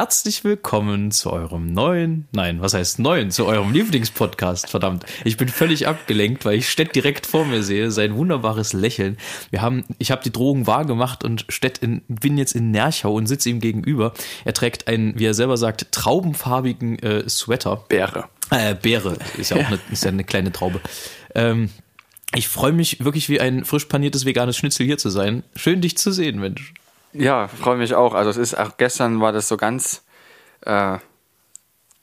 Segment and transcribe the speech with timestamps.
[0.00, 5.04] Herzlich willkommen zu eurem neuen, nein, was heißt neuen, zu eurem Lieblingspodcast, verdammt.
[5.24, 9.18] Ich bin völlig abgelenkt, weil ich Stett direkt vor mir sehe, sein wunderbares Lächeln.
[9.50, 13.12] Wir haben, ich habe die Drohung wahr gemacht und Stett in, bin jetzt in Nerchau
[13.12, 14.14] und sitze ihm gegenüber.
[14.46, 17.84] Er trägt einen, wie er selber sagt, traubenfarbigen äh, Sweater.
[17.90, 18.24] Beere.
[18.48, 20.80] Äh, Beere, ist ja auch eine, ist ja eine kleine Traube.
[21.34, 21.68] Ähm,
[22.34, 25.42] ich freue mich wirklich wie ein frisch paniertes veganes Schnitzel hier zu sein.
[25.56, 26.72] Schön dich zu sehen, Mensch.
[27.12, 28.14] Ja, freue mich auch.
[28.14, 30.04] Also es ist auch gestern war das so ganz
[30.62, 30.98] äh,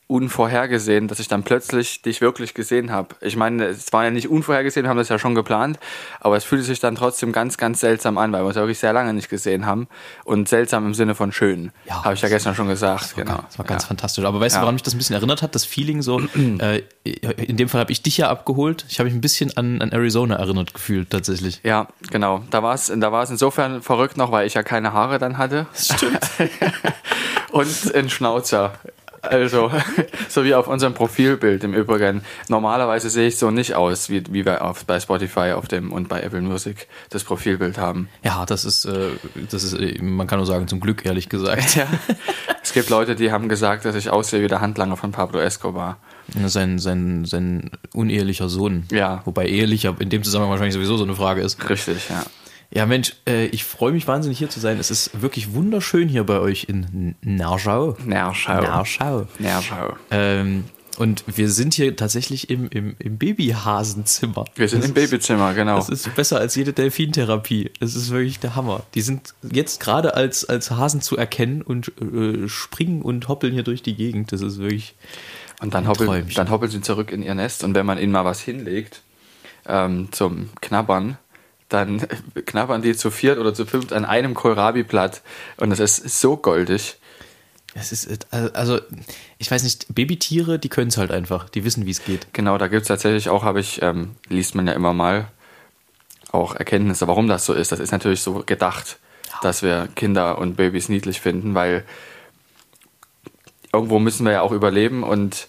[0.08, 3.16] unvorhergesehen, dass ich dann plötzlich dich wirklich gesehen habe.
[3.20, 5.80] Ich meine, es war ja nicht unvorhergesehen, wir haben das ja schon geplant,
[6.22, 8.80] aber es fühlte sich dann trotzdem ganz, ganz seltsam an, weil wir uns ja wirklich
[8.80, 9.88] sehr lange nicht gesehen haben.
[10.24, 13.02] Und seltsam im Sinne von schön, Ja, habe ich ja gestern schon gesagt.
[13.02, 13.40] Das war, genau.
[13.46, 13.88] das war ganz ja.
[13.88, 14.24] fantastisch.
[14.24, 15.54] Aber weißt du, woran mich das ein bisschen erinnert hat?
[15.56, 16.22] Das Feeling so,
[16.60, 18.86] äh, in dem Fall habe ich dich ja abgeholt.
[18.90, 21.60] Ich habe mich ein bisschen an, an Arizona erinnert gefühlt, tatsächlich.
[21.64, 22.44] Ja, genau.
[22.50, 25.68] Da war es da war's insofern verrückt noch, weil ich ja keine Haare dann hatte.
[25.74, 26.20] Stimmt.
[27.52, 28.74] und einen Schnauzer.
[29.22, 29.72] Also,
[30.30, 32.22] so wie auf unserem Profilbild im Übrigen.
[32.50, 36.10] Normalerweise sehe ich so nicht aus, wie, wie wir auf, bei Spotify auf dem und
[36.10, 38.10] bei Apple Music das Profilbild haben.
[38.24, 39.10] Ja, das ist, äh,
[39.50, 41.76] das ist, äh, man kann nur sagen, zum Glück, ehrlich gesagt.
[41.76, 41.88] Ja.
[42.64, 45.98] es gibt Leute, die haben gesagt, dass ich aussehe wie der Handlanger von Pablo Escobar.
[46.46, 48.86] Sein, sein, sein unehelicher Sohn.
[48.92, 49.22] Ja.
[49.24, 51.70] Wobei ehelicher in dem Zusammenhang wahrscheinlich sowieso so eine Frage ist.
[51.70, 52.26] Richtig, ja.
[52.70, 54.78] Ja, Mensch, äh, ich freue mich wahnsinnig hier zu sein.
[54.80, 57.98] Es ist wirklich wunderschön hier bei euch in Nerschau.
[58.04, 58.62] Nerschau.
[58.62, 59.28] Nerschau.
[59.40, 59.96] Nerschau.
[60.12, 60.66] Ähm,
[60.98, 64.46] und wir sind hier tatsächlich im, im, im Babyhasenzimmer.
[64.56, 65.78] Wir sind Das im Babyzimmer, genau.
[65.78, 67.72] Das ist besser als jede Delfintherapie.
[67.80, 68.84] Es ist wirklich der Hammer.
[68.96, 73.64] Die sind jetzt gerade als, als Hasen zu erkennen und äh, springen und hoppeln hier
[73.64, 74.32] durch die Gegend.
[74.32, 74.96] Das ist wirklich.
[75.62, 78.26] Und dann hoppeln, dann hoppeln sie zurück in ihr Nest und wenn man ihnen mal
[78.26, 79.02] was hinlegt
[79.68, 81.18] ähm, zum Knabbern,
[81.70, 82.08] dann
[82.46, 85.22] knabbern die zu viert oder zu fünft an einem Kohlrabi-Blatt
[85.58, 86.98] und das ist so goldig.
[87.74, 88.80] Es ist, also,
[89.38, 91.48] ich weiß nicht, Babytiere, die können es halt einfach.
[91.50, 92.28] Die wissen, wie es geht.
[92.34, 95.28] Genau, da gibt es tatsächlich auch, habe ich, ähm, liest man ja immer mal,
[96.32, 97.72] auch Erkenntnisse, warum das so ist.
[97.72, 98.98] Das ist natürlich so gedacht,
[99.42, 101.86] dass wir Kinder und Babys niedlich finden, weil
[103.72, 105.48] irgendwo müssen wir ja auch überleben und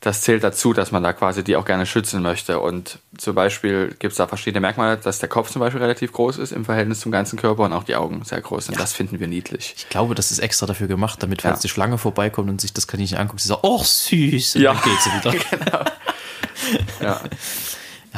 [0.00, 2.60] das zählt dazu, dass man da quasi die auch gerne schützen möchte.
[2.60, 6.38] Und zum Beispiel gibt es da verschiedene Merkmale, dass der Kopf zum Beispiel relativ groß
[6.38, 8.78] ist im Verhältnis zum ganzen Körper und auch die Augen sehr groß sind.
[8.78, 9.74] Das finden wir niedlich.
[9.78, 11.62] Ich glaube, das ist extra dafür gemacht, damit, falls Ja.
[11.62, 14.56] die Schlange vorbeikommt und sich das Kaninchen anguckt, sie sagt, oh, süß.
[14.56, 14.74] Und Ja.
[14.74, 15.86] dann geht sie wieder.
[17.00, 17.20] Ja,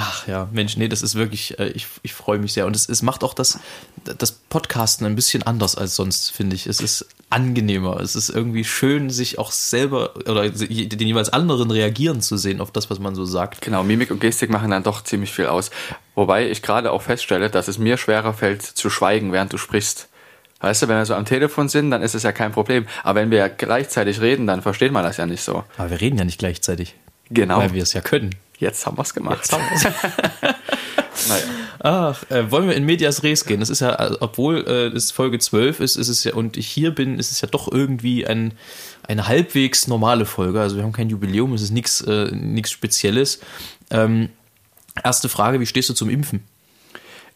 [0.01, 2.67] Ach ja, Mensch, nee, das ist wirklich, äh, ich, ich freue mich sehr.
[2.67, 3.59] Und es, es macht auch das,
[4.05, 6.69] das Podcasten ein bisschen anders als sonst, finde ich.
[6.69, 7.99] Es ist angenehmer.
[7.99, 12.71] Es ist irgendwie schön, sich auch selber oder den jeweils anderen reagieren zu sehen auf
[12.71, 13.61] das, was man so sagt.
[13.61, 15.73] Genau, Mimik und Gestik machen dann doch ziemlich viel aus.
[16.15, 20.09] Wobei ich gerade auch feststelle, dass es mir schwerer fällt zu schweigen, während du sprichst.
[20.61, 22.87] Weißt du, wenn wir so am Telefon sind, dann ist es ja kein Problem.
[23.03, 25.65] Aber wenn wir gleichzeitig reden, dann versteht man das ja nicht so.
[25.77, 26.95] Aber wir reden ja nicht gleichzeitig.
[27.31, 27.59] Genau.
[27.59, 28.35] Weil wir es ja können.
[28.59, 29.39] Jetzt haben wir es gemacht.
[29.39, 30.55] Jetzt haben wir's.
[31.29, 31.45] Naja.
[31.81, 33.61] Ach, äh, wollen wir in Medias Res gehen?
[33.61, 36.69] Das ist ja, also, obwohl äh, es Folge 12 ist, ist es ja, und ich
[36.69, 38.53] hier bin, ist es ja doch irgendwie ein,
[39.07, 40.61] eine halbwegs normale Folge.
[40.61, 43.41] Also wir haben kein Jubiläum, es ist nichts äh, nichts Spezielles.
[43.91, 44.31] Ähm,
[45.03, 46.45] erste Frage, wie stehst du zum Impfen?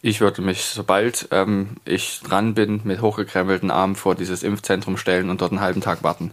[0.05, 5.31] Ich würde mich, sobald ähm, ich dran bin, mit hochgekrempelten Armen vor dieses Impfzentrum stellen
[5.31, 6.33] und dort einen halben Tag warten.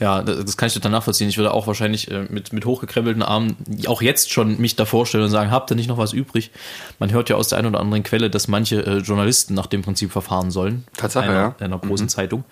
[0.00, 1.28] Ja, das, kann ich total nachvollziehen.
[1.28, 3.56] Ich würde auch wahrscheinlich äh, mit, mit hochgekrempelten Armen
[3.86, 6.50] auch jetzt schon mich da vorstellen und sagen, habt ihr nicht noch was übrig?
[6.98, 9.82] Man hört ja aus der einen oder anderen Quelle, dass manche äh, Journalisten nach dem
[9.82, 10.84] Prinzip verfahren sollen.
[10.96, 11.56] Tatsache, einer, ja.
[11.60, 12.44] Einer großen Zeitung.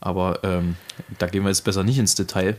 [0.00, 0.74] Aber ähm,
[1.18, 2.56] da gehen wir jetzt besser nicht ins Detail.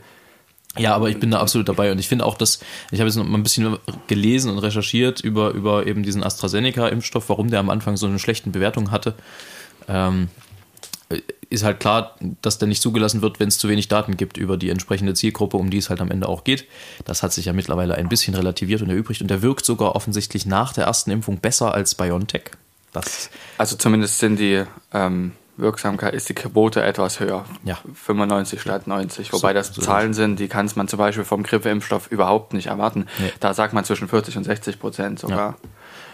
[0.78, 2.60] Ja, aber ich bin da absolut dabei und ich finde auch, dass
[2.92, 3.78] ich habe jetzt noch mal ein bisschen
[4.08, 8.54] gelesen und recherchiert über, über eben diesen AstraZeneca-Impfstoff, warum der am Anfang so eine schlechten
[8.54, 9.16] Bewertung hatte.
[9.90, 10.30] Ähm,
[11.50, 14.58] ist halt klar, dass der nicht zugelassen wird, wenn es zu wenig Daten gibt über
[14.58, 16.66] die entsprechende Zielgruppe, um die es halt am Ende auch geht.
[17.06, 20.46] Das hat sich ja mittlerweile ein bisschen relativiert und erübrigt und der wirkt sogar offensichtlich
[20.46, 22.52] nach der ersten Impfung besser als BioNTech.
[22.94, 24.64] Das Also zumindest sind die
[24.94, 27.46] ähm, Wirksamkeit, ist die Quote etwas höher.
[27.64, 27.78] Ja.
[27.94, 29.34] 95 statt 90.
[29.34, 33.08] Wobei das so Zahlen sind, die kann man zum Beispiel vom Grippeimpfstoff überhaupt nicht erwarten.
[33.20, 33.32] Nee.
[33.40, 35.58] Da sagt man zwischen 40 und 60 Prozent sogar.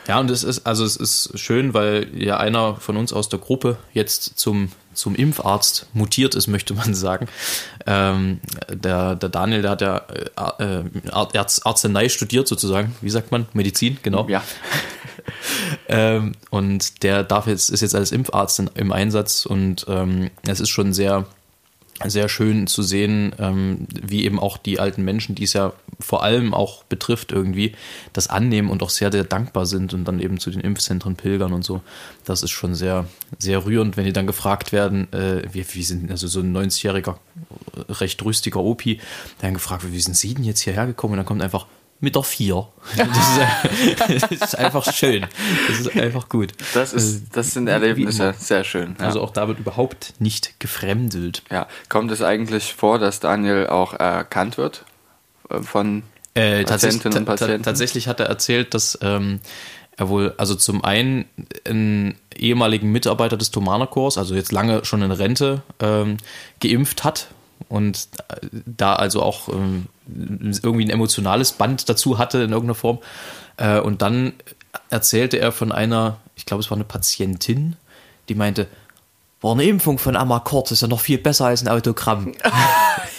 [0.08, 3.40] Ja, und es ist, also es ist schön, weil ja einer von uns aus der
[3.40, 7.28] Gruppe jetzt zum zum Impfarzt mutiert ist, möchte man sagen.
[7.86, 10.02] Ähm, der, der Daniel, der hat ja
[10.60, 12.96] äh, Arzt, Arznei studiert sozusagen.
[13.02, 13.48] Wie sagt man?
[13.54, 14.28] Medizin, genau.
[14.28, 14.44] Ja.
[15.88, 20.60] Ähm, und der darf jetzt, ist jetzt als Impfarzt in, im Einsatz und ähm, es
[20.60, 21.26] ist schon sehr,
[22.06, 26.24] sehr schön zu sehen, ähm, wie eben auch die alten Menschen, die es ja vor
[26.24, 27.74] allem auch betrifft irgendwie,
[28.14, 31.54] das annehmen und auch sehr, sehr dankbar sind und dann eben zu den Impfzentren pilgern
[31.54, 31.82] und so.
[32.26, 33.06] Das ist schon sehr,
[33.40, 37.16] sehr rührend, wenn die dann gefragt werden, äh, wie, wie sind, also so ein 90-jähriger,
[37.90, 41.14] recht rüstiger Opi, der dann gefragt wird, wie sind Sie denn jetzt hierher gekommen?
[41.14, 41.66] Und dann kommt einfach,
[42.04, 42.68] mit der Vier.
[42.98, 45.26] Das ist, das ist, einfach schön.
[45.70, 46.52] Das ist einfach gut.
[46.74, 48.98] Das, ist, das sind Erlebnisse, sehr schön.
[49.00, 49.06] Ja.
[49.06, 51.44] Also auch da wird überhaupt nicht gefremdelt.
[51.50, 54.93] Ja, kommt es eigentlich vor, dass Daniel auch erkannt wird äh,
[55.62, 56.04] von
[56.34, 57.64] äh, Patientinnen und Patienten?
[57.64, 59.40] Tatsächlich hat er erzählt, dass ähm,
[59.98, 61.26] er wohl, also zum einen
[61.66, 66.18] einen ehemaligen Mitarbeiter des Thomanerchors, also jetzt lange schon in Rente, ähm,
[66.60, 67.28] geimpft hat
[67.70, 68.08] und
[68.66, 73.00] da also auch ähm, irgendwie ein emotionales Band dazu hatte in irgendeiner Form.
[73.58, 74.34] Äh, und dann
[74.90, 77.76] erzählte er von einer, ich glaube, es war eine Patientin,
[78.30, 78.68] die meinte,
[79.42, 82.32] war eine Impfung von Amakort, ist ja noch viel besser als ein Autogramm.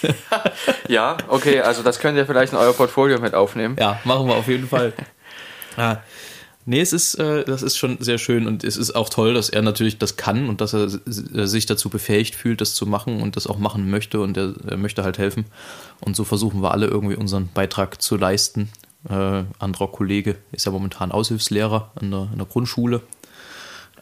[0.87, 3.75] ja, okay, also das könnt ihr vielleicht in euer Portfolio mit aufnehmen.
[3.79, 4.93] Ja, machen wir auf jeden Fall.
[5.77, 6.03] Ja.
[6.67, 9.49] Nee, es ist, äh, das ist schon sehr schön und es ist auch toll, dass
[9.49, 13.35] er natürlich das kann und dass er sich dazu befähigt fühlt, das zu machen und
[13.35, 15.45] das auch machen möchte und er, er möchte halt helfen.
[15.99, 18.69] Und so versuchen wir alle irgendwie unseren Beitrag zu leisten.
[19.07, 23.01] Äh, anderer Kollege ist ja momentan Aushilfslehrer an der, an der Grundschule.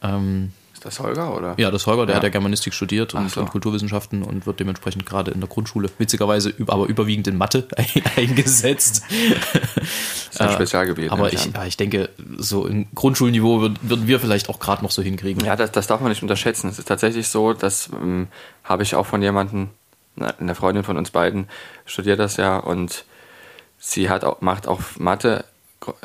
[0.02, 0.52] Ähm,
[0.84, 1.54] das Holger, oder?
[1.56, 2.16] Ja, das Holger, der ja.
[2.16, 3.40] hat ja Germanistik studiert und, so.
[3.40, 7.66] und, Kulturwissenschaften und wird dementsprechend gerade in der Grundschule, witzigerweise, aber überwiegend in Mathe
[8.16, 9.02] eingesetzt.
[9.08, 11.10] Das ist ein Spezialgebiet.
[11.10, 14.90] Aber ich, ja, ich denke, so im Grundschulniveau würden, würden wir vielleicht auch gerade noch
[14.90, 15.42] so hinkriegen.
[15.44, 16.68] Ja, das, das darf man nicht unterschätzen.
[16.68, 18.28] Es ist tatsächlich so, das ähm,
[18.62, 19.70] habe ich auch von jemandem,
[20.16, 21.48] eine Freundin von uns beiden,
[21.86, 23.04] studiert das ja und
[23.78, 25.44] sie hat auch, macht auch Mathe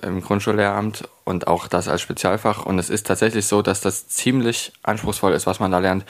[0.02, 2.66] im Grundschullehramt und auch das als Spezialfach.
[2.66, 6.06] Und es ist tatsächlich so, dass das ziemlich anspruchsvoll ist, was man da lernt,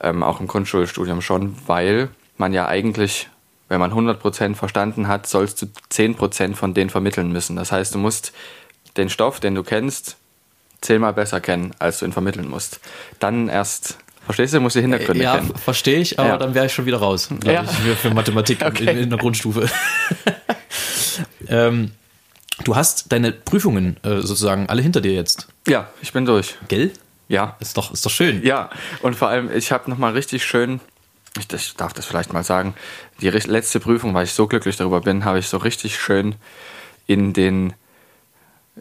[0.00, 3.28] ähm, auch im Grundschulstudium schon, weil man ja eigentlich,
[3.68, 7.56] wenn man 100% verstanden hat, sollst du 10% von denen vermitteln müssen.
[7.56, 8.32] Das heißt, du musst
[8.96, 10.16] den Stoff, den du kennst,
[10.80, 12.80] zehnmal besser kennen, als du ihn vermitteln musst.
[13.20, 15.50] Dann erst Verstehst du, musst du Hintergründe ja, kennen.
[15.52, 16.38] Ja, verstehe ich, aber ja.
[16.38, 17.64] dann wäre ich schon wieder raus, ja.
[17.64, 18.90] ich, für Mathematik okay.
[18.90, 19.68] in, in, der Grundstufe.
[21.48, 21.90] ähm,
[22.64, 25.48] Du hast deine Prüfungen äh, sozusagen alle hinter dir jetzt.
[25.66, 26.56] Ja, ich bin durch.
[26.68, 26.92] Gell?
[27.28, 27.56] Ja.
[27.60, 28.44] Ist doch, ist doch schön.
[28.44, 28.70] Ja,
[29.00, 30.80] und vor allem, ich habe nochmal richtig schön,
[31.38, 32.74] ich, ich, darf das vielleicht mal sagen,
[33.20, 36.34] die letzte Prüfung, weil ich so glücklich darüber bin, habe ich so richtig schön
[37.06, 37.72] in den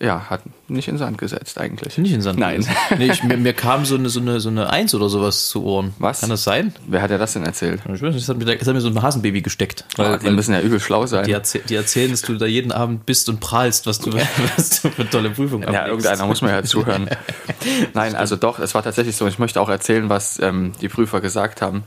[0.01, 1.97] ja, hat nicht in Sand gesetzt eigentlich.
[1.99, 2.65] Nicht in Sand Nein.
[2.97, 5.63] nee, ich, mir, mir, kam so eine, so, eine, so eine Eins oder sowas zu
[5.63, 5.93] Ohren.
[5.99, 6.21] Was?
[6.21, 6.73] Kann das sein?
[6.87, 7.81] Wer hat dir das denn erzählt?
[7.85, 9.85] Ich weiß nicht, das hat mir, das hat mir so ein Hasenbaby gesteckt.
[9.97, 11.25] Weil, oh, die weil müssen ja übel schlau sein.
[11.25, 14.11] Die, erzähl, die, erzählen, dass du da jeden Abend bist und prahlst, was du,
[14.57, 15.73] was du für tolle Prüfungen hast.
[15.73, 17.07] Ja, irgendeiner muss mir ja zuhören.
[17.93, 19.27] Nein, also doch, es war tatsächlich so.
[19.27, 21.83] Ich möchte auch erzählen, was ähm, die Prüfer gesagt haben.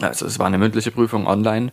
[0.00, 1.72] Also es war eine mündliche Prüfung online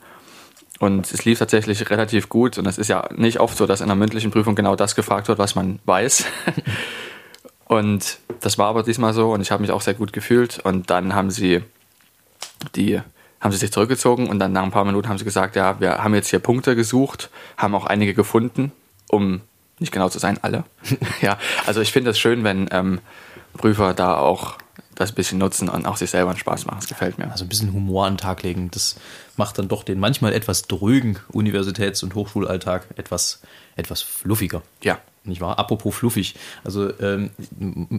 [0.80, 2.58] und es lief tatsächlich relativ gut.
[2.58, 5.28] Und es ist ja nicht oft so, dass in einer mündlichen Prüfung genau das gefragt
[5.28, 6.26] wird, was man weiß.
[7.66, 10.60] und das war aber diesmal so und ich habe mich auch sehr gut gefühlt.
[10.60, 11.64] Und dann haben sie
[12.76, 13.02] die
[13.40, 16.04] haben sie sich zurückgezogen und dann nach ein paar Minuten haben sie gesagt, ja, wir
[16.04, 18.72] haben jetzt hier Punkte gesucht, haben auch einige gefunden,
[19.10, 19.42] um
[19.80, 20.64] nicht genau zu sein, alle.
[21.22, 23.00] ja, also ich finde es schön, wenn ähm,
[23.56, 24.58] Prüfer da auch
[24.98, 26.78] das ein bisschen nutzen und auch sich selber einen Spaß machen.
[26.80, 27.32] Das gefällt mir.
[27.32, 28.96] Also ein bisschen Humor an den Tag legen, das
[29.36, 33.42] macht dann doch den manchmal etwas drögen Universitäts- und Hochschulalltag etwas,
[33.76, 34.62] etwas fluffiger.
[34.84, 35.00] Ja.
[35.24, 35.60] Nicht wahr?
[35.60, 36.36] Apropos fluffig.
[36.64, 37.32] Also ähm,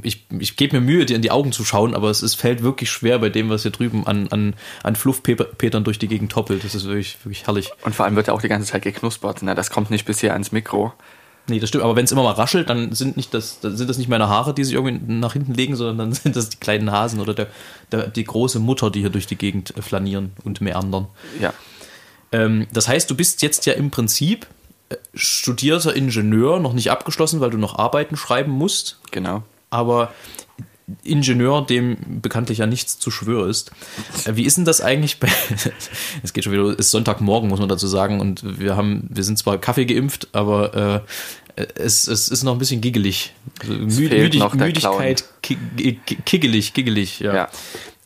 [0.03, 2.63] ich, ich gebe mir Mühe, dir in die Augen zu schauen, aber es ist, fällt
[2.63, 6.65] wirklich schwer bei dem, was hier drüben an, an, an Fluffpetern durch die Gegend toppelt.
[6.65, 7.71] Das ist wirklich, wirklich herrlich.
[7.83, 9.43] Und vor allem wird ja auch die ganze Zeit geknuspert.
[9.43, 9.55] Ne?
[9.55, 10.95] Das kommt nicht bisher ans Mikro.
[11.49, 13.89] Nee, das stimmt, aber wenn es immer mal raschelt, dann sind, nicht das, dann sind
[13.89, 16.59] das nicht meine Haare, die sich irgendwie nach hinten legen, sondern dann sind das die
[16.59, 17.47] kleinen Hasen oder der,
[17.91, 21.07] der die große Mutter, die hier durch die Gegend äh, flanieren und meandern.
[21.41, 21.55] Ja.
[22.33, 24.47] Ähm, das heißt, du bist jetzt ja im Prinzip
[24.91, 29.01] äh, studierter Ingenieur, noch nicht abgeschlossen, weil du noch Arbeiten schreiben musst.
[29.11, 29.43] Genau.
[29.71, 30.13] Aber
[31.03, 33.71] Ingenieur, dem bekanntlich ja nichts zu schwör ist.
[34.25, 35.29] Äh, wie ist denn das eigentlich bei,
[36.23, 39.25] es geht schon wieder, es ist Sonntagmorgen, muss man dazu sagen, und wir haben, wir
[39.25, 41.05] sind zwar Kaffee geimpft, aber
[41.57, 43.33] äh, es, es ist noch ein bisschen giggelig.
[43.61, 47.35] Also Müdig, Müdigkeit, kiggelig, kiggelig, ja.
[47.35, 47.49] ja.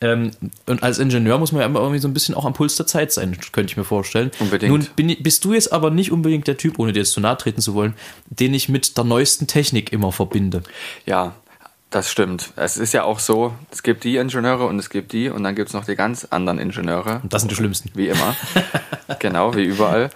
[0.01, 0.31] Ähm,
[0.65, 2.87] und als Ingenieur muss man ja immer irgendwie so ein bisschen auch am Puls der
[2.87, 4.31] Zeit sein, könnte ich mir vorstellen.
[4.39, 4.69] Unbedingt.
[4.69, 7.37] Nun bin, bist du jetzt aber nicht unbedingt der Typ, ohne dir jetzt zu nahe
[7.37, 7.93] treten zu wollen,
[8.25, 10.63] den ich mit der neuesten Technik immer verbinde.
[11.05, 11.35] Ja,
[11.93, 12.53] Das stimmt.
[12.55, 15.53] Es ist ja auch so, es gibt die Ingenieure und es gibt die und dann
[15.53, 17.19] gibt es noch die ganz anderen Ingenieure.
[17.21, 17.91] Und das sind die schlimmsten.
[17.93, 18.35] Wie immer.
[19.19, 20.09] genau, wie überall.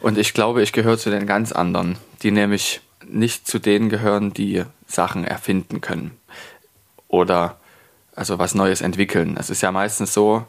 [0.00, 4.32] Und ich glaube, ich gehöre zu den ganz anderen, die nämlich nicht zu denen gehören,
[4.32, 6.12] die Sachen erfinden können.
[7.08, 7.58] Oder
[8.14, 9.36] also was Neues entwickeln.
[9.36, 10.46] Es ist ja meistens so,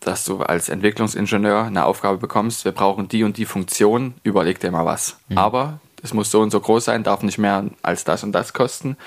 [0.00, 4.70] dass du als Entwicklungsingenieur eine Aufgabe bekommst, wir brauchen die und die Funktion, überleg dir
[4.70, 5.16] mal was.
[5.30, 5.38] Mhm.
[5.38, 8.52] Aber es muss so und so groß sein, darf nicht mehr als das und das
[8.52, 8.98] kosten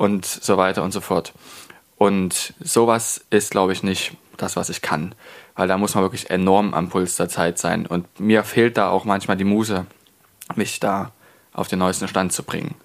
[0.00, 1.34] und so weiter und so fort.
[1.98, 5.14] Und sowas ist, glaube ich, nicht das, was ich kann,
[5.56, 7.84] weil da muss man wirklich enorm am Puls der Zeit sein.
[7.84, 9.84] Und mir fehlt da auch manchmal die Muse,
[10.56, 11.12] mich da
[11.52, 12.76] auf den neuesten Stand zu bringen.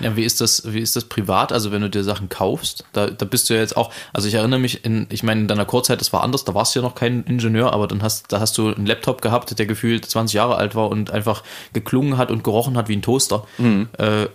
[0.00, 1.52] Ja, wie ist das, wie ist das privat?
[1.52, 4.34] Also wenn du dir Sachen kaufst, da, da bist du ja jetzt auch, also ich
[4.34, 6.84] erinnere mich, in, ich meine, in deiner Kurzzeit, das war anders, da warst du ja
[6.84, 10.34] noch kein Ingenieur, aber dann hast, da hast du einen Laptop gehabt, der gefühlt 20
[10.34, 13.46] Jahre alt war und einfach geklungen hat und gerochen hat wie ein Toaster.
[13.58, 13.88] Mhm.
[13.98, 14.26] Äh,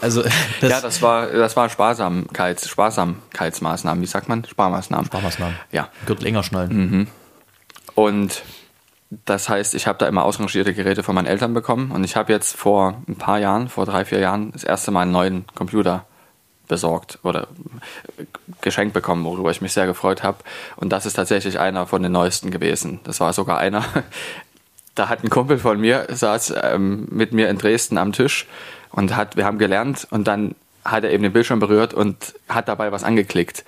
[0.00, 0.32] also das
[0.70, 4.44] ja, das war, das war Sparsamkeits, Sparsamkeitsmaßnahmen, wie sagt man?
[4.44, 5.06] Sparmaßnahmen.
[5.06, 5.56] Sparmaßnahmen.
[5.72, 5.88] Ja.
[6.06, 6.76] Gürtel länger schnallen.
[6.76, 7.06] Mhm.
[7.94, 8.42] Und
[9.10, 12.32] das heißt, ich habe da immer ausrangierte Geräte von meinen Eltern bekommen und ich habe
[12.32, 16.06] jetzt vor ein paar Jahren, vor drei, vier Jahren, das erste Mal einen neuen Computer
[16.68, 17.48] besorgt oder
[18.60, 20.38] geschenkt bekommen, worüber ich mich sehr gefreut habe.
[20.76, 23.00] Und das ist tatsächlich einer von den neuesten gewesen.
[23.02, 23.84] Das war sogar einer.
[24.96, 28.46] Da hat ein Kumpel von mir, saß ähm, mit mir in Dresden am Tisch
[28.90, 32.68] und hat, wir haben gelernt und dann hat er eben den Bildschirm berührt und hat
[32.68, 33.64] dabei was angeklickt.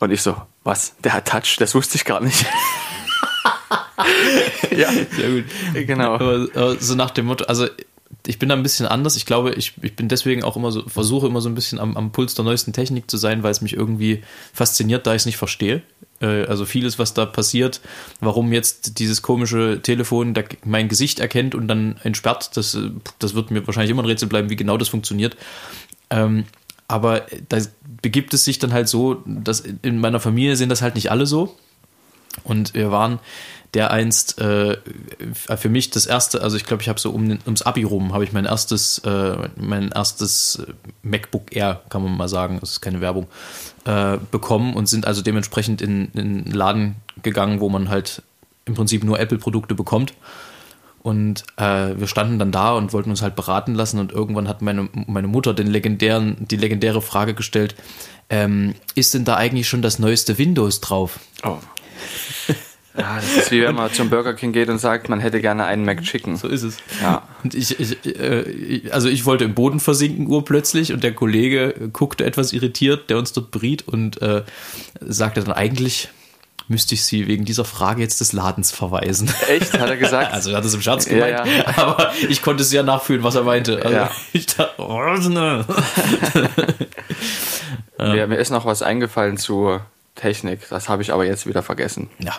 [0.00, 0.96] Und ich so, was?
[1.04, 2.44] Der hat Touch, das wusste ich gar nicht.
[4.76, 5.44] ja, sehr gut.
[5.86, 6.14] Genau.
[6.14, 7.66] Aber, so nach dem Motto, also
[8.26, 9.16] ich bin da ein bisschen anders.
[9.16, 11.96] Ich glaube, ich, ich bin deswegen auch immer so, versuche immer so ein bisschen am,
[11.96, 15.26] am Puls der neuesten Technik zu sein, weil es mich irgendwie fasziniert, da ich es
[15.26, 15.82] nicht verstehe.
[16.20, 17.80] Äh, also vieles, was da passiert,
[18.20, 22.76] warum jetzt dieses komische Telefon mein Gesicht erkennt und dann entsperrt, das,
[23.18, 25.36] das wird mir wahrscheinlich immer ein Rätsel bleiben, wie genau das funktioniert.
[26.10, 26.44] Ähm,
[26.86, 27.58] aber da
[28.02, 31.26] begibt es sich dann halt so, dass in meiner Familie sind das halt nicht alle
[31.26, 31.56] so.
[32.44, 33.18] Und wir waren
[33.74, 34.78] der einst äh,
[35.56, 38.24] für mich das erste, also ich glaube, ich habe so um, ums Abi rum, habe
[38.24, 40.62] ich mein erstes, äh, mein erstes
[41.02, 43.26] MacBook Air, kann man mal sagen, das ist keine Werbung,
[43.84, 48.22] äh, bekommen und sind also dementsprechend in, in einen Laden gegangen, wo man halt
[48.64, 50.14] im Prinzip nur Apple-Produkte bekommt.
[51.02, 54.62] Und äh, wir standen dann da und wollten uns halt beraten lassen und irgendwann hat
[54.62, 57.76] meine, meine Mutter den legendären, die legendäre Frage gestellt,
[58.30, 61.20] ähm, ist denn da eigentlich schon das neueste Windows drauf?
[61.44, 61.58] Oh.
[62.98, 65.64] Ja, das ist wie wenn man zum Burger King geht und sagt, man hätte gerne
[65.64, 66.36] einen McChicken.
[66.36, 66.78] So ist es.
[67.00, 67.22] Ja.
[67.44, 72.24] Und ich, ich äh, also ich wollte im Boden versinken urplötzlich und der Kollege guckte
[72.24, 74.42] etwas irritiert, der uns dort beriet und äh,
[75.00, 76.08] sagte dann eigentlich
[76.68, 79.32] müsste ich sie wegen dieser Frage jetzt des Ladens verweisen.
[79.48, 79.72] Echt?
[79.72, 80.32] Hat er gesagt?
[80.38, 81.78] Also er hat es im Scherz gemeint, ja, ja.
[81.78, 83.82] aber ich konnte es ja nachfühlen, was er meinte.
[83.82, 84.10] Also ja.
[84.32, 85.64] ich dachte, oh, ne.
[87.98, 89.80] mir, mir ist noch was eingefallen zu
[90.14, 92.10] Technik, das habe ich aber jetzt wieder vergessen.
[92.18, 92.34] Ja.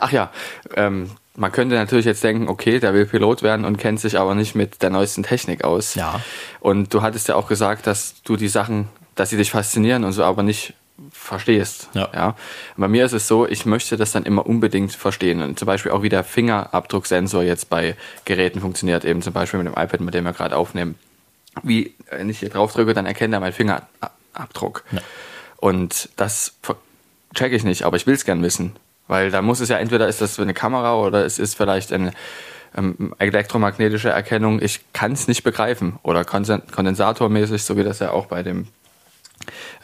[0.00, 0.30] Ach ja,
[0.74, 4.34] ähm, man könnte natürlich jetzt denken, okay, der will Pilot werden und kennt sich aber
[4.34, 5.94] nicht mit der neuesten Technik aus.
[5.94, 6.20] Ja.
[6.60, 10.12] Und du hattest ja auch gesagt, dass du die Sachen, dass sie dich faszinieren und
[10.12, 10.74] so aber nicht
[11.10, 11.88] verstehst.
[11.94, 12.08] Ja.
[12.12, 12.36] ja.
[12.76, 15.40] Bei mir ist es so, ich möchte das dann immer unbedingt verstehen.
[15.42, 19.66] Und zum Beispiel auch wie der Fingerabdrucksensor jetzt bei Geräten funktioniert, eben zum Beispiel mit
[19.66, 20.96] dem iPad, mit dem wir gerade aufnehmen.
[21.62, 24.84] Wie, wenn ich hier drauf drücke, dann erkennt er meinen Fingerabdruck.
[24.92, 25.00] Ja.
[25.56, 26.54] Und das
[27.34, 28.76] check ich nicht, aber ich will es gern wissen.
[29.12, 32.12] Weil da muss es ja entweder ist das eine Kamera oder es ist vielleicht eine
[32.74, 34.58] ähm, elektromagnetische Erkennung.
[34.62, 35.98] Ich kann es nicht begreifen.
[36.02, 38.68] Oder kondensatormäßig, so wie das ja auch bei dem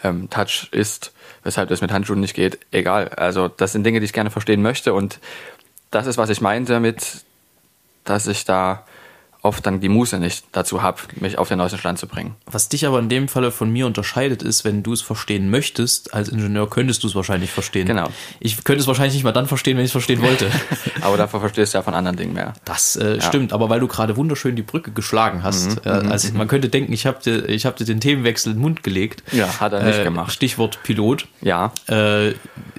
[0.03, 2.59] ähm, Touch ist, weshalb das mit Handschuhen nicht geht.
[2.71, 3.11] Egal.
[3.11, 4.95] Also das sind Dinge, die ich gerne verstehen möchte.
[4.95, 5.21] Und
[5.91, 7.27] das ist, was ich meinte mit,
[8.05, 8.87] dass ich da
[9.43, 12.35] oft dann die Muße nicht dazu habe, mich auf den neuesten Stand zu bringen.
[12.47, 16.13] Was dich aber in dem Falle von mir unterscheidet, ist, wenn du es verstehen möchtest,
[16.13, 17.87] als Ingenieur könntest du es wahrscheinlich verstehen.
[17.87, 18.09] Genau.
[18.41, 20.51] Ich könnte es wahrscheinlich nicht mal dann verstehen, wenn ich es verstehen wollte.
[21.03, 22.55] aber dafür verstehst du ja von anderen Dingen mehr.
[22.65, 23.21] Das äh, ja.
[23.21, 26.39] stimmt, aber weil du gerade wunderschön die Brücke geschlagen hast, mhm, äh, mhm, also mhm.
[26.39, 29.23] man könnte denken, ich habe dir, hab dir den Themenwechsel in den Mund gelegt.
[29.33, 30.33] Ja, hat er nicht äh, gemacht.
[30.33, 31.29] Stichwort Pilot.
[31.41, 31.73] Ja.
[31.89, 32.31] Äh,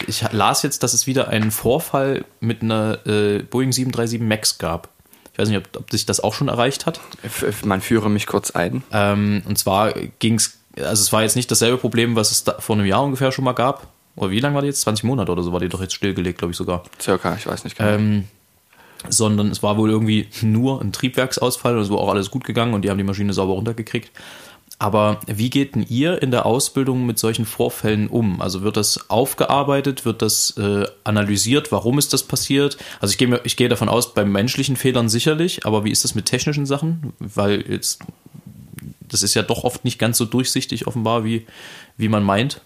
[0.08, 4.90] ich las jetzt, dass es wieder einen Vorfall mit einer äh, Boeing 737 MAX gab.
[5.34, 7.00] Ich weiß nicht, ob, ob sich das auch schon erreicht hat.
[7.64, 8.84] Man führe mich kurz ein.
[8.92, 12.76] Ähm, und zwar ging es, also es war jetzt nicht dasselbe Problem, was es vor
[12.76, 13.88] einem Jahr ungefähr schon mal gab.
[14.16, 14.82] Oder wie lange war die jetzt?
[14.82, 16.84] 20 Monate oder so war die doch jetzt stillgelegt, glaube ich sogar.
[17.00, 17.92] Circa, ich weiß nicht genau.
[17.92, 18.26] Ähm,
[19.08, 22.74] sondern es war wohl irgendwie nur ein Triebwerksausfall und es war auch alles gut gegangen
[22.74, 24.12] und die haben die Maschine sauber runtergekriegt.
[24.82, 28.42] Aber wie geht denn ihr in der Ausbildung mit solchen Vorfällen um?
[28.42, 32.78] Also wird das aufgearbeitet, wird das äh, analysiert, warum ist das passiert?
[33.02, 36.16] Also ich gehe, ich gehe davon aus, bei menschlichen Fehlern sicherlich, aber wie ist das
[36.16, 37.12] mit technischen Sachen?
[37.20, 38.00] Weil jetzt
[39.10, 41.46] das ist ja doch oft nicht ganz so durchsichtig offenbar, wie,
[41.98, 42.62] wie man meint.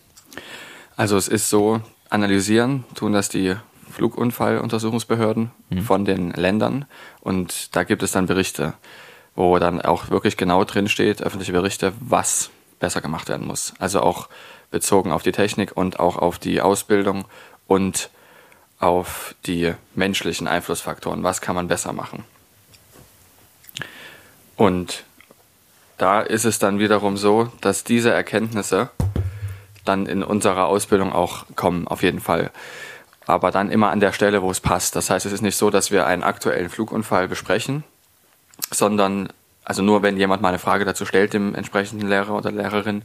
[0.96, 3.56] Also es ist so, analysieren tun das die
[3.92, 5.82] Flugunfalluntersuchungsbehörden mhm.
[5.82, 6.86] von den Ländern
[7.22, 8.74] und da gibt es dann Berichte,
[9.36, 12.50] wo dann auch wirklich genau drin steht, öffentliche Berichte, was
[12.80, 13.74] besser gemacht werden muss.
[13.80, 14.30] Also auch
[14.72, 17.26] bezogen auf die Technik und auch auf die Ausbildung
[17.68, 18.10] und
[18.80, 21.24] auf die menschlichen Einflussfaktoren.
[21.24, 22.26] Was kann man besser machen?
[24.56, 25.04] Und
[25.98, 28.90] da ist es dann wiederum so, dass diese Erkenntnisse
[29.86, 32.52] dann in unserer Ausbildung auch kommen, auf jeden Fall.
[33.26, 34.96] Aber dann immer an der Stelle, wo es passt.
[34.96, 37.84] Das heißt, es ist nicht so, dass wir einen aktuellen Flugunfall besprechen,
[38.72, 39.30] sondern
[39.66, 43.04] also nur wenn jemand mal eine Frage dazu stellt, dem entsprechenden Lehrer oder Lehrerin,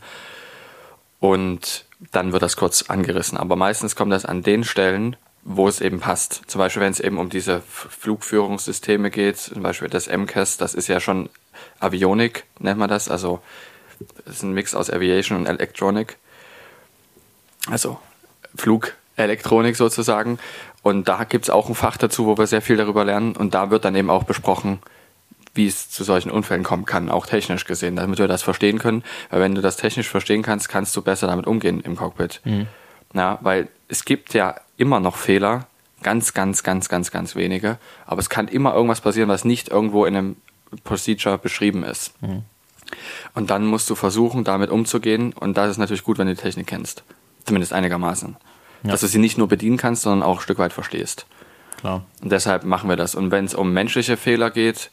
[1.20, 3.38] und dann wird das kurz angerissen.
[3.38, 6.42] Aber meistens kommt das an den Stellen, wo es eben passt.
[6.46, 10.88] Zum Beispiel, wenn es eben um diese Flugführungssysteme geht, zum Beispiel das MCAS, das ist
[10.88, 11.28] ja schon
[11.80, 13.08] Avionik, nennt man das.
[13.08, 13.40] Also
[14.24, 16.18] das ist ein Mix aus Aviation und Electronic.
[17.68, 17.98] Also
[18.54, 20.38] Flugelektronik sozusagen.
[20.82, 23.34] Und da gibt es auch ein Fach dazu, wo wir sehr viel darüber lernen.
[23.34, 24.78] Und da wird dann eben auch besprochen,
[25.58, 29.02] wie es zu solchen Unfällen kommen kann, auch technisch gesehen, damit wir das verstehen können.
[29.28, 32.40] Weil wenn du das technisch verstehen kannst, kannst du besser damit umgehen im Cockpit.
[32.44, 32.68] Mhm.
[33.12, 35.66] Ja, weil es gibt ja immer noch Fehler,
[36.02, 40.04] ganz, ganz, ganz, ganz, ganz wenige, aber es kann immer irgendwas passieren, was nicht irgendwo
[40.04, 40.36] in einem
[40.84, 42.12] Procedure beschrieben ist.
[42.22, 42.44] Mhm.
[43.34, 46.40] Und dann musst du versuchen, damit umzugehen und das ist natürlich gut, wenn du die
[46.40, 47.02] Technik kennst.
[47.44, 48.36] Zumindest einigermaßen.
[48.84, 48.90] Ja.
[48.92, 51.26] Dass du sie nicht nur bedienen kannst, sondern auch ein Stück weit verstehst.
[51.78, 52.04] Klar.
[52.22, 53.16] Und deshalb machen wir das.
[53.16, 54.90] Und wenn es um menschliche Fehler geht,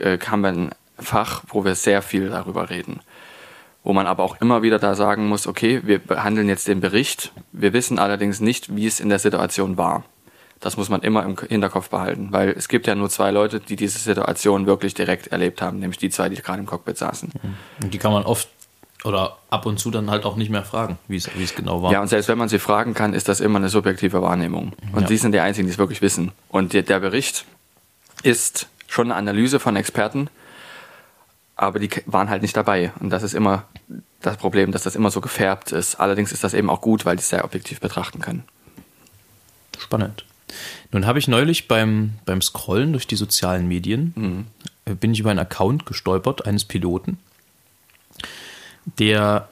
[0.00, 3.00] äh, wir ein Fach, wo wir sehr viel darüber reden.
[3.82, 7.32] Wo man aber auch immer wieder da sagen muss, okay, wir behandeln jetzt den Bericht,
[7.52, 10.04] wir wissen allerdings nicht, wie es in der Situation war.
[10.60, 13.76] Das muss man immer im Hinterkopf behalten, weil es gibt ja nur zwei Leute, die
[13.76, 17.32] diese Situation wirklich direkt erlebt haben, nämlich die zwei, die gerade im Cockpit saßen.
[17.82, 18.48] Und die kann man oft
[19.04, 21.82] oder ab und zu dann halt auch nicht mehr fragen, wie es, wie es genau
[21.82, 21.90] war.
[21.92, 24.72] Ja, und selbst wenn man sie fragen kann, ist das immer eine subjektive Wahrnehmung.
[24.92, 25.08] Und ja.
[25.08, 26.32] die sind die Einzigen, die es wirklich wissen.
[26.48, 27.46] Und der, der Bericht
[28.22, 30.28] ist schon eine Analyse von Experten,
[31.56, 32.92] aber die waren halt nicht dabei.
[33.00, 33.64] Und das ist immer
[34.20, 35.94] das Problem, dass das immer so gefärbt ist.
[35.96, 38.44] Allerdings ist das eben auch gut, weil die es sehr objektiv betrachten können.
[39.78, 40.24] Spannend.
[40.90, 44.46] Nun habe ich neulich beim, beim Scrollen durch die sozialen Medien, mhm.
[44.86, 47.18] Äh, bin ich über einen Account gestolpert eines Piloten,
[48.98, 49.48] der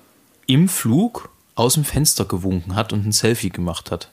[0.47, 4.11] im Flug aus dem Fenster gewunken hat und ein Selfie gemacht hat.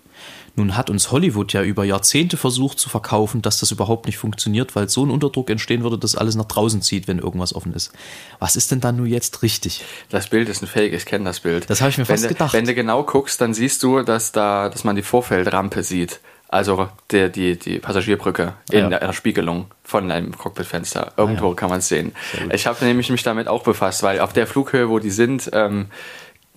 [0.58, 4.76] Nun hat uns Hollywood ja über Jahrzehnte versucht zu verkaufen, dass das überhaupt nicht funktioniert,
[4.76, 7.92] weil so ein Unterdruck entstehen würde, dass alles nach draußen zieht, wenn irgendwas offen ist.
[8.40, 9.84] Was ist denn da nur jetzt richtig?
[10.10, 11.70] Das Bild ist ein Fake, ich kenne das Bild.
[11.70, 12.54] Das habe ich mir wenn fast gedacht.
[12.54, 16.22] Wenn du genau guckst, dann siehst du, dass da, dass man die Vorfeldrampe sieht.
[16.48, 19.00] Also der, die, die Passagierbrücke in ja.
[19.00, 21.14] der Spiegelung von einem Cockpitfenster.
[21.18, 21.56] Irgendwo ah, ja.
[21.56, 22.14] kann man es sehen.
[22.54, 25.88] Ich habe nämlich mich damit auch befasst, weil auf der Flughöhe, wo die sind, ähm,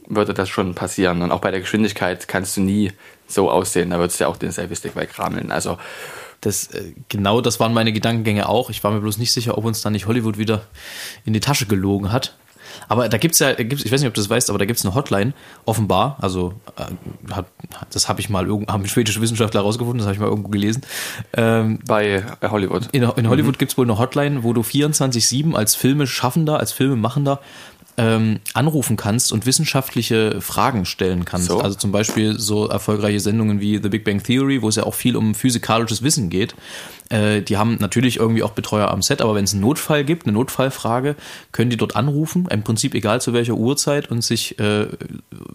[0.07, 1.23] würde das schon passieren.
[1.23, 2.93] Und auch bei der Geschwindigkeit kannst du nie
[3.29, 3.91] so aussehen.
[3.91, 5.53] Da würdest du ja auch den Selfie-Stick wegrameln.
[5.53, 5.79] Also
[6.41, 8.71] das, äh, genau das waren meine Gedankengänge auch.
[8.71, 10.63] Ich war mir bloß nicht sicher, ob uns da nicht Hollywood wieder
[11.25, 12.35] in die Tasche gelogen hat.
[12.89, 14.65] Aber da gibt es ja, gibt's, ich weiß nicht, ob du das weißt, aber da
[14.65, 15.33] gibt es eine Hotline,
[15.65, 17.47] offenbar, also äh, hat,
[17.91, 20.83] das habe ich mal, haben schwedische Wissenschaftler herausgefunden, das habe ich mal irgendwo gelesen.
[21.35, 22.89] Ähm, Bei Hollywood.
[22.93, 23.59] In, in Hollywood mhm.
[23.59, 27.41] gibt es wohl eine Hotline, wo du 24-7 als Filmeschaffender, als Filmemachender
[27.99, 31.49] ähm, anrufen kannst und wissenschaftliche Fragen stellen kannst.
[31.49, 31.61] So.
[31.61, 34.95] Also zum Beispiel so erfolgreiche Sendungen wie The Big Bang Theory, wo es ja auch
[34.95, 36.55] viel um physikalisches Wissen geht.
[37.11, 40.27] Äh, die haben natürlich irgendwie auch Betreuer am Set, aber wenn es einen Notfall gibt,
[40.27, 41.17] eine Notfallfrage,
[41.51, 44.87] können die dort anrufen, im Prinzip egal zu welcher Uhrzeit und sich äh,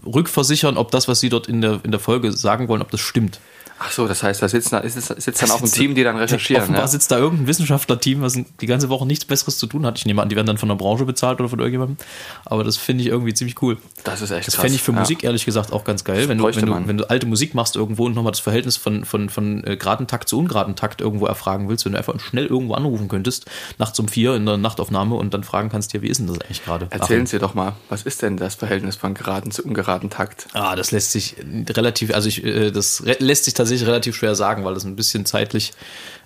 [0.06, 3.00] rückversichern, ob das, was sie dort in der, in der Folge sagen wollen, ob das
[3.00, 3.40] stimmt.
[3.86, 6.16] Ach so, das heißt, da sitzt, da sitzt, sitzt dann auch ein Team, die dann
[6.16, 6.64] recherchieren.
[6.64, 6.88] Offenbar ne?
[6.88, 9.98] sitzt da irgendein Wissenschaftler-Team, was die ganze Woche nichts Besseres zu tun hat.
[9.98, 11.98] Ich nehme an, die werden dann von der Branche bezahlt oder von irgendjemandem.
[12.46, 13.78] Aber das finde ich irgendwie ziemlich cool.
[14.04, 15.00] Das ist echt Das fände ich für ja.
[15.00, 16.30] Musik ehrlich gesagt auch ganz geil.
[16.30, 19.04] Wenn du, wenn, du, wenn du alte Musik machst irgendwo und nochmal das Verhältnis von,
[19.06, 22.46] von, von äh, geraden Takt zu ungeraden Takt irgendwo erfragen willst, wenn du einfach schnell
[22.46, 23.46] irgendwo anrufen könntest,
[23.80, 26.40] nachts um vier in der Nachtaufnahme und dann fragen kannst, ja, wie ist denn das
[26.42, 26.88] eigentlich gerade?
[26.90, 30.48] Erzählen Sie doch mal, was ist denn das Verhältnis von geraden zu ungeraden Takt?
[30.54, 31.36] Ah, das lässt sich
[31.70, 34.96] relativ, also ich, äh, das lässt sich tatsächlich relativ schwer sagen sagen, weil das ein
[34.96, 35.72] bisschen zeitlich,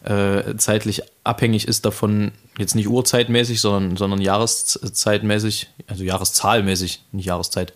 [0.03, 7.73] äh, zeitlich abhängig ist davon, jetzt nicht urzeitmäßig, sondern, sondern jahreszeitmäßig, also jahreszahlmäßig, nicht Jahreszeit.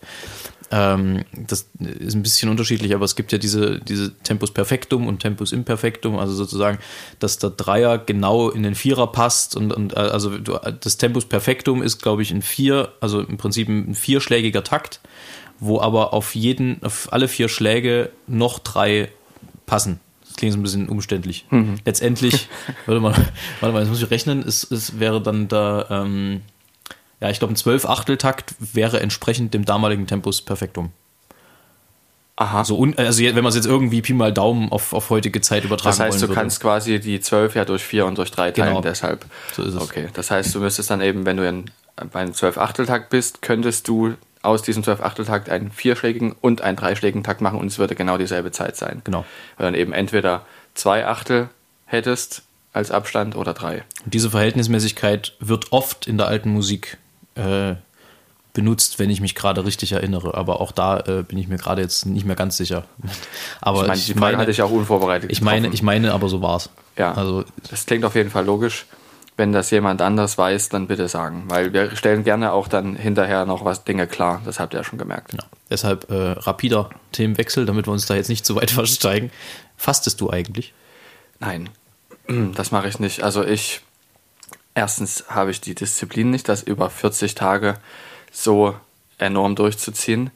[0.70, 5.20] Ähm, das ist ein bisschen unterschiedlich, aber es gibt ja diese, diese Tempus Perfectum und
[5.20, 6.78] Tempus Imperfectum, also sozusagen,
[7.18, 11.82] dass der Dreier genau in den Vierer passt und, und äh, also das Tempus Perfectum
[11.82, 15.00] ist, glaube ich, ein Vier, also im Prinzip ein vierschlägiger Takt,
[15.60, 19.10] wo aber auf jeden, auf alle vier Schläge noch drei
[19.72, 20.00] passen.
[20.26, 21.46] Das klingt so ein bisschen umständlich.
[21.50, 21.76] Mhm.
[21.84, 22.48] Letztendlich,
[22.86, 23.14] warte mal,
[23.60, 26.42] warte mal, jetzt muss ich rechnen, es, es wäre dann da, ähm,
[27.20, 30.90] Ja, ich glaube, ein 12-Achtel-Takt wäre entsprechend dem damaligen Tempus Perfektum.
[32.36, 32.64] Aha.
[32.64, 35.64] So un, also wenn man es jetzt irgendwie Pi mal Daumen auf, auf heutige Zeit
[35.64, 36.40] übertragen das heißt, wollen du würde.
[36.40, 38.80] kannst quasi die 12 ja durch 4 und durch 3 teilen, Genau.
[38.80, 39.24] deshalb.
[39.54, 39.80] So ist es.
[39.80, 41.70] Okay, das heißt, du müsstest dann eben, wenn du in,
[42.10, 47.40] bei einem 12-Achteltakt bist, könntest du aus diesem 12-Achteltakt einen vierschlägigen und einen dreischlägigen Takt
[47.40, 49.00] machen und es würde genau dieselbe Zeit sein.
[49.04, 49.24] Genau.
[49.56, 51.48] Weil dann eben entweder zwei Achtel
[51.86, 53.84] hättest als Abstand oder drei.
[54.04, 56.98] Und diese Verhältnismäßigkeit wird oft in der alten Musik
[57.34, 57.74] äh,
[58.54, 60.34] benutzt, wenn ich mich gerade richtig erinnere.
[60.34, 62.84] Aber auch da äh, bin ich mir gerade jetzt nicht mehr ganz sicher.
[63.60, 65.30] Aber Ich meine, die Frage hatte ich auch unvorbereitet.
[65.30, 66.70] ich meine, ich meine, aber so war's.
[66.96, 68.86] Ja, Also das klingt auf jeden Fall logisch.
[69.36, 71.44] Wenn das jemand anders weiß, dann bitte sagen.
[71.48, 74.42] Weil wir stellen gerne auch dann hinterher noch was Dinge klar.
[74.44, 75.32] Das habt ihr ja schon gemerkt.
[75.32, 75.40] ja.
[75.70, 79.30] deshalb äh, rapider Themenwechsel, damit wir uns da jetzt nicht zu weit versteigen.
[79.76, 80.74] Fastest du eigentlich?
[81.40, 81.70] Nein,
[82.54, 83.22] das mache ich nicht.
[83.22, 83.80] Also ich,
[84.74, 87.78] erstens habe ich die Disziplin nicht, das über 40 Tage
[88.30, 88.76] so
[89.18, 90.30] enorm durchzuziehen.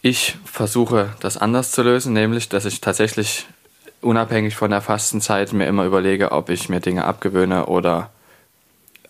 [0.00, 3.46] Ich versuche das anders zu lösen, nämlich, dass ich tatsächlich
[4.00, 8.10] unabhängig von der Fastenzeit mir immer überlege, ob ich mir Dinge abgewöhne oder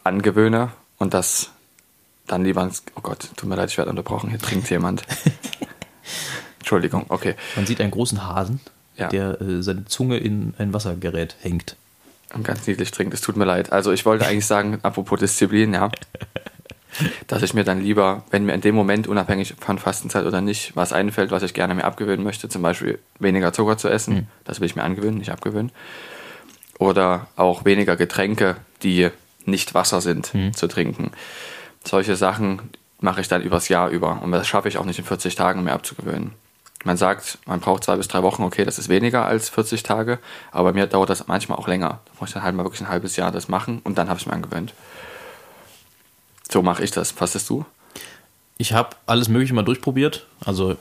[0.05, 1.51] angewöhne und das
[2.27, 5.03] dann lieber ins, oh Gott, tut mir leid, ich werde unterbrochen, hier trinkt jemand.
[6.59, 7.35] Entschuldigung, okay.
[7.57, 8.61] Man sieht einen großen Hasen,
[8.96, 9.09] Ja.
[9.09, 11.77] der äh, seine Zunge in ein Wassergerät hängt.
[12.35, 13.72] Und ganz niedlich trinkt, es tut mir leid.
[13.72, 15.90] Also ich wollte eigentlich sagen, apropos Disziplin, ja,
[17.27, 20.74] dass ich mir dann lieber, wenn mir in dem Moment, unabhängig von Fastenzeit oder nicht,
[20.77, 24.61] was einfällt, was ich gerne mir abgewöhnen möchte, zum Beispiel weniger Zucker zu essen, das
[24.61, 25.70] will ich mir angewöhnen, nicht abgewöhnen,
[26.79, 29.11] oder auch weniger Getränke, die
[29.44, 31.11] nicht Wasser sind, zu trinken.
[31.85, 32.61] Solche Sachen
[33.01, 35.64] mache ich dann übers Jahr über und das schaffe ich auch nicht in 40 Tagen
[35.64, 36.33] mehr abzugewöhnen.
[36.85, 40.20] Man sagt, man braucht zwei bis drei Wochen, okay, das ist weniger als 40 Tage,
[40.53, 42.01] aber bei mir dauert das manchmal auch länger.
[42.05, 44.20] Da muss ich dann halt mal wirklich ein halbes Jahr das machen und dann habe
[44.20, 44.74] ich mir angewöhnt.
[46.51, 47.11] So mache ich das.
[47.11, 47.65] Fastest du?
[48.57, 50.27] Ich habe alles Mögliche mal durchprobiert.
[50.45, 50.77] Also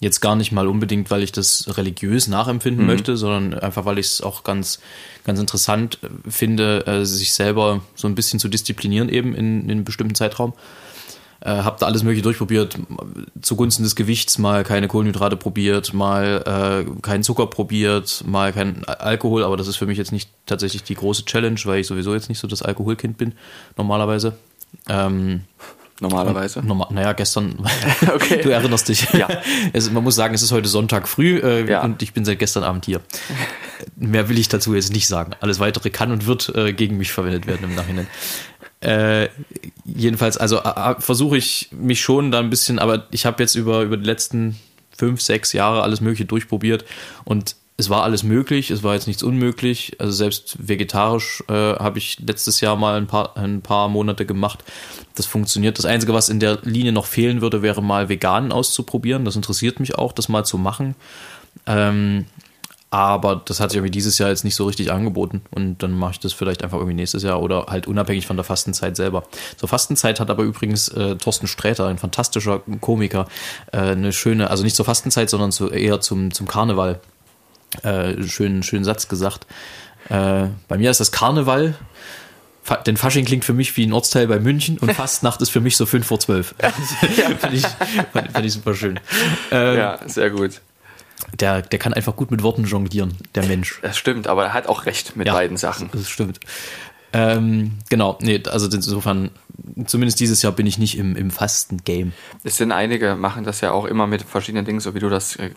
[0.00, 4.06] jetzt gar nicht mal unbedingt, weil ich das religiös nachempfinden möchte, sondern einfach, weil ich
[4.06, 4.78] es auch ganz,
[5.24, 9.70] ganz interessant äh, finde, äh, sich selber so ein bisschen zu disziplinieren eben in, in
[9.70, 10.52] einem bestimmten Zeitraum.
[11.40, 12.78] Äh, hab da alles Mögliche durchprobiert,
[13.42, 18.96] zugunsten des Gewichts mal keine Kohlenhydrate probiert, mal äh, keinen Zucker probiert, mal kein Al-
[18.96, 22.14] Alkohol, aber das ist für mich jetzt nicht tatsächlich die große Challenge, weil ich sowieso
[22.14, 23.34] jetzt nicht so das Alkoholkind bin,
[23.76, 24.36] normalerweise.
[24.88, 25.42] Ähm,
[26.00, 26.64] Normalerweise.
[26.64, 27.56] Normal, naja, gestern,
[28.14, 28.40] Okay.
[28.42, 29.10] du erinnerst dich.
[29.14, 29.28] Ja.
[29.72, 31.82] Es, man muss sagen, es ist heute Sonntag früh äh, Ja.
[31.82, 33.00] und ich bin seit gestern Abend hier.
[33.96, 35.32] Mehr will ich dazu jetzt nicht sagen.
[35.40, 38.06] Alles weitere kann und wird äh, gegen mich verwendet werden im Nachhinein.
[38.80, 39.28] Äh,
[39.84, 40.60] jedenfalls, also
[41.00, 44.56] versuche ich mich schon da ein bisschen, aber ich habe jetzt über, über die letzten
[44.96, 46.84] fünf, sechs Jahre alles Mögliche durchprobiert
[47.24, 49.96] und es war alles möglich, es war jetzt nichts unmöglich.
[50.00, 54.64] Also selbst vegetarisch äh, habe ich letztes Jahr mal ein paar, ein paar Monate gemacht.
[55.14, 55.78] Das funktioniert.
[55.78, 59.24] Das Einzige, was in der Linie noch fehlen würde, wäre mal vegan auszuprobieren.
[59.24, 60.96] Das interessiert mich auch, das mal zu machen.
[61.66, 62.26] Ähm,
[62.90, 65.42] aber das hat sich irgendwie dieses Jahr jetzt nicht so richtig angeboten.
[65.52, 68.44] Und dann mache ich das vielleicht einfach irgendwie nächstes Jahr oder halt unabhängig von der
[68.44, 69.22] Fastenzeit selber.
[69.56, 73.28] Zur Fastenzeit hat aber übrigens äh, Thorsten Sträter, ein fantastischer Komiker,
[73.70, 77.00] äh, eine schöne, also nicht zur Fastenzeit, sondern zu, eher zum, zum Karneval,
[77.82, 79.46] äh, schönen, schönen Satz gesagt.
[80.08, 81.74] Äh, bei mir ist das Karneval.
[82.86, 85.76] Denn Fasching klingt für mich wie ein Ortsteil bei München und Fastnacht ist für mich
[85.76, 86.54] so 5 vor 12.
[87.40, 87.62] fand, ich,
[88.12, 89.00] fand, fand ich super schön.
[89.50, 90.60] Ähm, Ja, sehr gut.
[91.40, 93.78] der, der kann einfach gut mit Worten jonglieren, der Mensch.
[93.80, 95.88] Das stimmt, aber er hat auch recht mit Ja, beiden Sachen.
[95.92, 96.40] Das stimmt.
[97.12, 99.30] Ähm, genau, nee, also insofern,
[99.86, 102.12] zumindest dieses Jahr bin ich nicht im, im Fasten-Game.
[102.44, 105.36] Es sind einige, machen das ja auch immer mit verschiedenen Dingen, so wie du das
[105.36, 105.50] äh,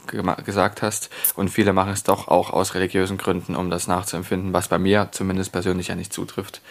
[0.45, 1.09] gesagt hast.
[1.35, 5.09] Und viele machen es doch auch aus religiösen Gründen, um das nachzuempfinden, was bei mir
[5.11, 6.61] zumindest persönlich ja nicht zutrifft.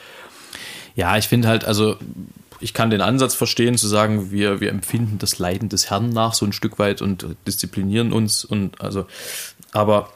[0.95, 1.97] Ja, ich finde halt, also
[2.61, 6.35] ich kann den Ansatz verstehen, zu sagen, wir, wir empfinden das Leiden des Herrn nach
[6.35, 9.07] so ein Stück weit und disziplinieren uns und also,
[9.73, 10.13] aber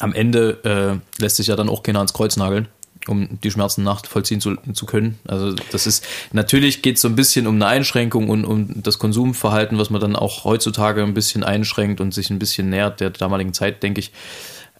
[0.00, 2.68] am Ende äh, lässt sich ja dann auch keiner ans Kreuz nageln,
[3.08, 5.18] um die Schmerzen nachvollziehen zu, zu können.
[5.26, 8.98] Also das ist, natürlich geht es so ein bisschen um eine Einschränkung und um das
[8.98, 13.10] Konsumverhalten, was man dann auch heutzutage ein bisschen einschränkt und sich ein bisschen nähert der
[13.10, 14.12] damaligen Zeit, denke ich.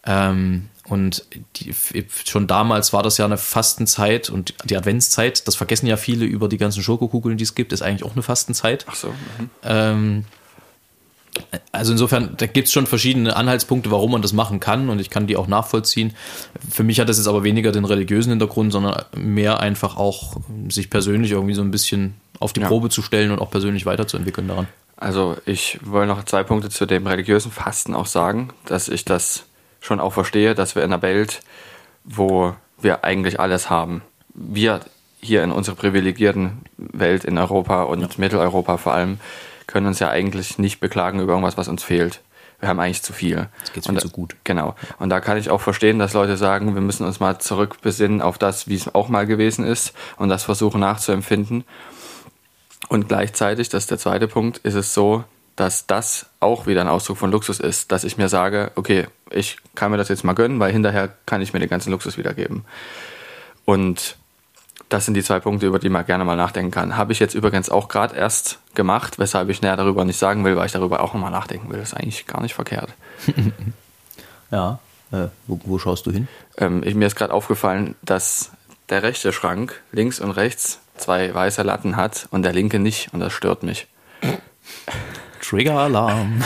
[0.05, 1.25] Ähm, und
[1.57, 1.73] die,
[2.25, 6.47] schon damals war das ja eine Fastenzeit und die Adventszeit, das vergessen ja viele über
[6.47, 8.85] die ganzen Schokokugeln, die es gibt, ist eigentlich auch eine Fastenzeit.
[8.87, 9.09] Ach so.
[9.09, 9.49] Mhm.
[9.63, 10.25] Ähm,
[11.71, 15.09] also insofern, da gibt es schon verschiedene Anhaltspunkte, warum man das machen kann und ich
[15.09, 16.13] kann die auch nachvollziehen.
[16.69, 20.37] Für mich hat das jetzt aber weniger den religiösen Hintergrund, sondern mehr einfach auch
[20.69, 22.67] sich persönlich irgendwie so ein bisschen auf die Ja.
[22.67, 24.67] Probe zu stellen und auch persönlich weiterzuentwickeln daran.
[24.95, 29.45] Also ich wollte noch zwei Punkte zu dem religiösen Fasten auch sagen, dass ich das
[29.79, 31.41] schon auch verstehe, dass wir in einer Welt,
[32.03, 34.01] wo wir eigentlich alles haben,
[34.33, 34.81] wir
[35.19, 38.07] hier in unserer privilegierten Welt in Europa und Ja.
[38.17, 39.19] Mitteleuropa vor allem,
[39.67, 42.21] können uns ja eigentlich nicht beklagen über irgendwas, was uns fehlt.
[42.59, 43.49] Wir haben eigentlich zu viel.
[43.63, 44.35] Es geht's Und viel zu gut.
[44.43, 44.75] Genau.
[44.97, 48.37] Und da kann ich auch verstehen, dass Leute sagen, wir müssen uns mal zurückbesinnen auf
[48.37, 51.65] das, wie es auch mal gewesen ist und das versuchen nachzuempfinden.
[52.89, 55.23] Und gleichzeitig, das ist der zweite Punkt, ist es so,
[55.55, 59.57] dass das auch wieder ein Ausdruck von Luxus ist, dass ich mir sage, okay, ich
[59.75, 62.63] kann mir das jetzt mal gönnen, weil hinterher kann ich mir den ganzen Luxus wiedergeben.
[63.65, 64.17] Und
[64.89, 66.95] das sind die zwei Punkte, über die man gerne mal nachdenken kann.
[66.95, 70.55] Habe ich jetzt übrigens auch gerade erst gemacht, weshalb ich näher darüber nicht sagen will,
[70.55, 71.79] weil ich darüber auch nochmal nachdenken will.
[71.79, 72.89] Das ist eigentlich gar nicht verkehrt.
[74.49, 74.79] Ja.
[75.11, 76.27] Äh, wo, wo schaust du hin?
[76.57, 78.51] Ähm, ich, mir ist gerade aufgefallen, dass
[78.89, 83.19] der rechte Schrank links und rechts zwei weiße Latten hat und der linke nicht und
[83.19, 83.87] das stört mich.
[85.49, 86.43] Trigger-Alarm.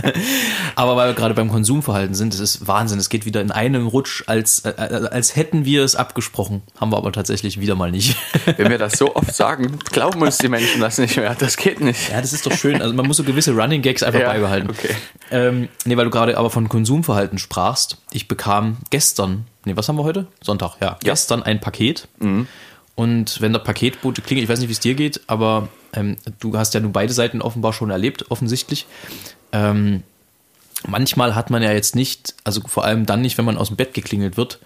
[0.76, 2.98] Aber weil wir gerade beim Konsumverhalten sind, es ist Wahnsinn.
[2.98, 4.74] Es geht wieder in einem Rutsch, als, äh,
[5.10, 6.62] als hätten wir es abgesprochen.
[6.80, 8.16] Haben wir aber tatsächlich wieder mal nicht.
[8.56, 11.34] Wenn wir das so oft sagen, glauben uns die Menschen das nicht mehr.
[11.38, 12.10] Das geht nicht.
[12.10, 12.80] Ja, das ist doch schön.
[12.80, 14.70] Also man muss so gewisse Running Gags einfach Ja, beibehalten.
[14.70, 14.94] okay.
[15.30, 17.98] Ähm, nee, weil du gerade aber von Konsumverhalten sprachst.
[18.12, 20.26] Ich bekam gestern, nee, was haben wir heute?
[20.42, 20.96] Sonntag, ja.
[21.02, 22.08] Gestern ein Paket.
[22.98, 26.58] Und wenn der Paketbote klingelt, ich weiß nicht, wie es dir geht, aber ähm, du
[26.58, 28.86] hast ja nun beide Seiten offenbar schon erlebt, offensichtlich.
[29.52, 30.02] Ähm,
[30.84, 33.76] manchmal hat man ja jetzt nicht, also vor allem dann nicht, wenn man aus dem
[33.76, 34.58] Bett geklingelt wird,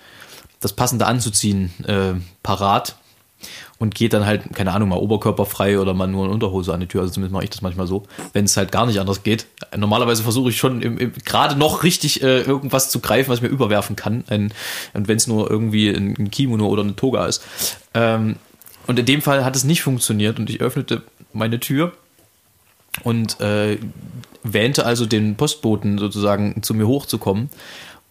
[0.60, 2.96] das passende anzuziehen äh, parat
[3.82, 6.86] und geht dann halt, keine Ahnung, mal oberkörperfrei oder mal nur in Unterhose an die
[6.86, 7.00] Tür.
[7.00, 9.46] Also zumindest mache ich das manchmal so, wenn es halt gar nicht anders geht.
[9.76, 13.42] Normalerweise versuche ich schon im, im, gerade noch richtig äh, irgendwas zu greifen, was ich
[13.42, 14.22] mir überwerfen kann.
[14.28, 14.54] Ein,
[14.94, 17.42] und wenn es nur irgendwie ein, ein Kimono oder eine Toga ist.
[17.92, 18.36] Ähm,
[18.86, 21.90] und in dem Fall hat es nicht funktioniert und ich öffnete meine Tür
[23.02, 23.78] und äh,
[24.44, 27.50] wähnte also den Postboten sozusagen zu mir hochzukommen.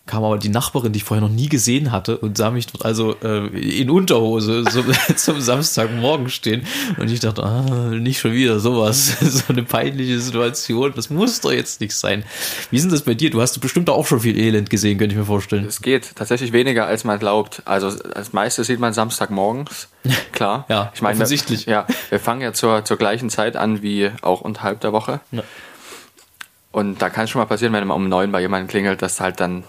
[0.07, 2.85] Kam aber die Nachbarin, die ich vorher noch nie gesehen hatte, und sah mich dort
[2.85, 3.47] also äh,
[3.79, 4.83] in Unterhose so,
[5.15, 6.65] zum Samstagmorgen stehen.
[6.97, 9.17] Und ich dachte, ah, nicht schon wieder sowas.
[9.21, 10.91] so eine peinliche Situation.
[10.95, 12.23] Das muss doch jetzt nicht sein.
[12.71, 13.29] Wie ist denn das bei dir?
[13.29, 15.65] Du hast bestimmt auch schon viel Elend gesehen, könnte ich mir vorstellen.
[15.65, 17.61] Es geht tatsächlich weniger, als man glaubt.
[17.65, 19.87] Also das meiste sieht man Samstagmorgens,
[20.31, 20.65] klar.
[20.67, 21.67] Ja, ich meine, offensichtlich.
[21.67, 25.19] Wir, ja, wir fangen ja zur, zur gleichen Zeit an wie auch unterhalb der Woche.
[25.31, 25.43] Ja.
[26.71, 29.19] Und da kann es schon mal passieren, wenn man um neun bei jemandem klingelt, dass
[29.19, 29.63] halt dann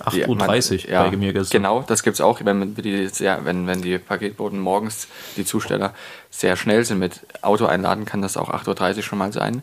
[0.00, 1.62] 8.30 Uhr ja, bei mir gestern.
[1.62, 5.94] Genau, das gibt's auch, wenn die, sehr, wenn, wenn die Paketboten morgens, die Zusteller,
[6.30, 9.62] sehr schnell sind mit Auto einladen, kann das auch 8.30 Uhr schon mal sein.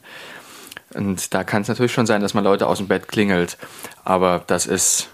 [0.94, 3.58] Und da kann es natürlich schon sein, dass man Leute aus dem Bett klingelt.
[4.04, 5.10] Aber das ist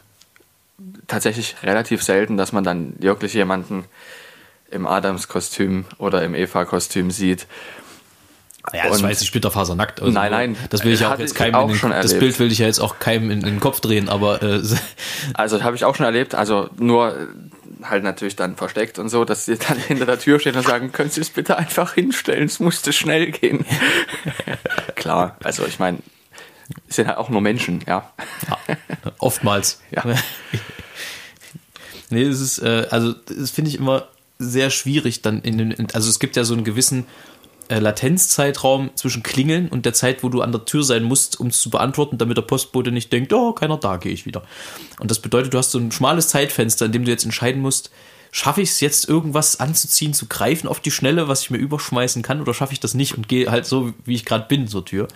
[1.07, 3.85] tatsächlich relativ selten, dass man dann wirklich jemanden
[4.69, 7.47] im Adams-Kostüm oder im Eva-Kostüm sieht.
[8.73, 10.01] Ja, das Und- jetzt nicht splitterfasernackt.
[10.01, 10.57] Also, Nein, nein.
[10.69, 12.19] Das will ich ja auch jetzt ich keinem auch in den, schon Das erlebt.
[12.19, 14.61] Bild will ich ja jetzt auch keinem in, in den Kopf drehen, aber äh,
[15.33, 17.25] Also das habe ich auch schon erlebt, also nur äh,
[17.83, 20.91] halt natürlich dann versteckt und so, dass sie dann hinter der Tür stehen und sagen,
[20.91, 23.65] können Sie es bitte einfach hinstellen, es musste schnell gehen.
[24.95, 25.97] Klar, also ich meine,
[26.87, 28.11] es sind halt auch nur Menschen, ja.
[28.47, 28.57] Ja,
[29.17, 29.81] oftmals.
[29.89, 30.03] Ja.
[32.09, 36.09] nee, das ist, äh, also das finde ich immer sehr schwierig dann in den, also
[36.09, 37.05] es gibt ja so einen gewissen
[37.79, 41.61] Latenzzeitraum zwischen Klingeln und der Zeit, wo du an der Tür sein musst, um es
[41.61, 44.43] zu beantworten, damit der Postbote nicht denkt, oh, keiner da, gehe ich wieder.
[44.99, 47.91] Und das bedeutet, du hast so ein schmales Zeitfenster, in dem du jetzt entscheiden musst,
[48.31, 52.21] schaffe ich es jetzt irgendwas anzuziehen, zu greifen auf die Schnelle, was ich mir überschmeißen
[52.21, 54.85] kann, oder schaffe ich das nicht und gehe halt so, wie ich gerade bin, zur
[54.85, 55.07] Tür.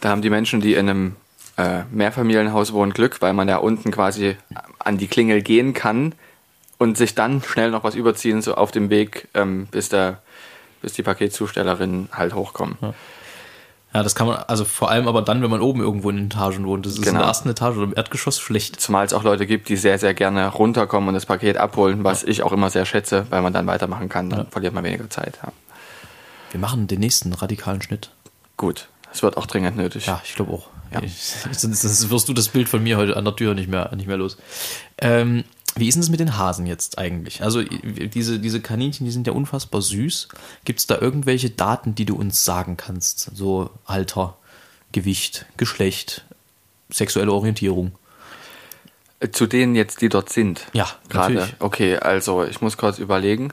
[0.00, 1.16] Da haben die Menschen, die in einem
[1.58, 4.36] äh, Mehrfamilienhaus wohnen, Glück, weil man ja unten quasi
[4.78, 6.14] an die Klingel gehen kann
[6.78, 10.21] und sich dann schnell noch was überziehen, so auf dem Weg, ähm, bis, der,
[10.82, 12.76] bis die Paketzustellerin halt hochkommen.
[13.94, 16.26] Ja, das kann man, also vor allem aber dann, wenn man oben irgendwo in den
[16.26, 16.86] Etagen wohnt.
[16.86, 17.18] Das ist in Genau.
[17.20, 18.80] der ersten Etage oder im Erdgeschoss schlecht.
[18.80, 22.22] Zumal es auch Leute gibt, die sehr, sehr gerne runterkommen und das Paket abholen, was
[22.24, 24.30] ich auch immer sehr schätze, weil man dann weitermachen kann.
[24.30, 25.38] Dann verliert man weniger Zeit.
[25.42, 25.52] Ja.
[26.52, 28.10] Wir machen den nächsten radikalen Schnitt.
[28.56, 30.06] Gut, es wird auch dringend nötig.
[30.06, 30.68] Ja, ich glaube auch.
[30.90, 31.02] Ja.
[31.02, 33.94] Ich, sonst, sonst wirst du das Bild von mir heute an der Tür nicht mehr,
[33.94, 34.38] nicht mehr los.
[34.98, 37.42] Ähm, wie ist das mit den Hasen jetzt eigentlich?
[37.42, 40.28] Also diese, diese Kaninchen, die sind ja unfassbar süß.
[40.64, 43.30] Gibt es da irgendwelche Daten, die du uns sagen kannst?
[43.34, 44.36] So Alter,
[44.92, 46.24] Gewicht, Geschlecht,
[46.90, 47.92] sexuelle Orientierung.
[49.20, 50.66] Äh, Zu denen jetzt, die dort sind.
[50.72, 51.34] Ja, gerade.
[51.34, 51.60] natürlich.
[51.60, 53.52] Okay, also ich muss kurz überlegen.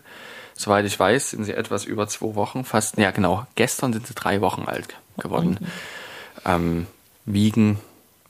[0.56, 4.14] Soweit ich weiß, sind sie etwas über zwei Wochen, fast, ja genau, gestern sind sie
[4.14, 5.58] drei Wochen alt geworden.
[6.44, 6.86] Ähm,
[7.24, 7.80] wiegen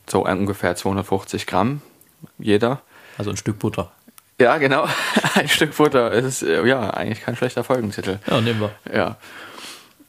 [0.08, 1.82] so ungefähr 250 Gramm
[2.38, 2.82] jeder.
[3.20, 3.92] Also ein Stück Butter.
[4.40, 4.88] Ja, genau.
[5.36, 8.20] Ein Stück Butter ist äh, ja eigentlich kein schlechter Folgentitel.
[8.26, 8.72] Ja, nehmen wir.
[8.90, 9.18] Ja.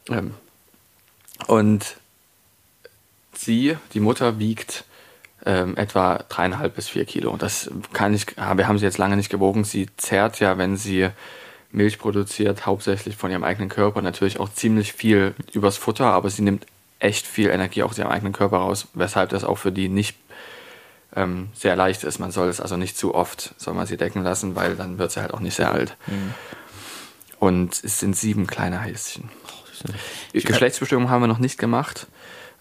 [0.09, 0.35] Ähm,
[1.49, 1.97] und
[3.35, 4.85] sie, die Mutter, wiegt
[5.45, 7.37] ähm, etwa dreieinhalb bis vier Kilo.
[7.37, 9.65] Das kann ich, wir haben sie jetzt lange nicht gewogen.
[9.65, 11.09] Sie zehrt ja, wenn sie
[11.73, 16.43] Milch produziert, hauptsächlich von ihrem eigenen Körper, natürlich auch ziemlich viel übers Futter, aber sie
[16.43, 16.67] nimmt
[17.01, 20.17] echt viel Energie aus ihrem eigenen Körper raus, weshalb das auch für die nicht
[21.17, 22.19] ähm, sehr leicht ist.
[22.19, 25.13] Man soll es also nicht zu oft, soll man sie decken lassen, weil dann wird
[25.13, 25.97] sie halt auch nicht sehr alt.
[27.39, 29.31] Und es sind sieben kleine Häschen.
[30.33, 32.07] Geschlechtsbestimmung haben wir noch nicht gemacht.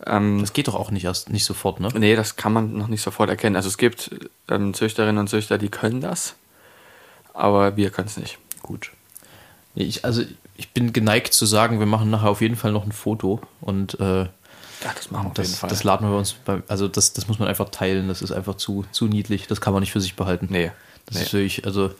[0.05, 1.89] Ähm, Das geht doch auch nicht erst nicht sofort, ne?
[1.93, 3.57] nee, das kann man noch nicht sofort erkennen.
[3.57, 4.11] Also es gibt
[4.49, 6.35] ähm, Züchterinnen und Züchter, die können das,
[7.33, 8.37] aber wir können es nicht.
[8.61, 8.91] Gut.
[9.75, 10.23] Ich, also
[10.55, 13.99] ich bin geneigt zu sagen, wir machen nachher auf jeden Fall noch ein Foto und
[13.99, 14.27] äh,
[14.83, 15.69] Ja, das machen wir auf jeden Fall.
[15.69, 18.55] das laden wir uns bei, also das, das muss man einfach teilen, das ist einfach
[18.55, 20.47] zu, zu niedlich, das kann man nicht für sich behalten.
[20.49, 20.71] nee,
[21.05, 21.23] Das nee.
[21.23, 21.91] ist wirklich, also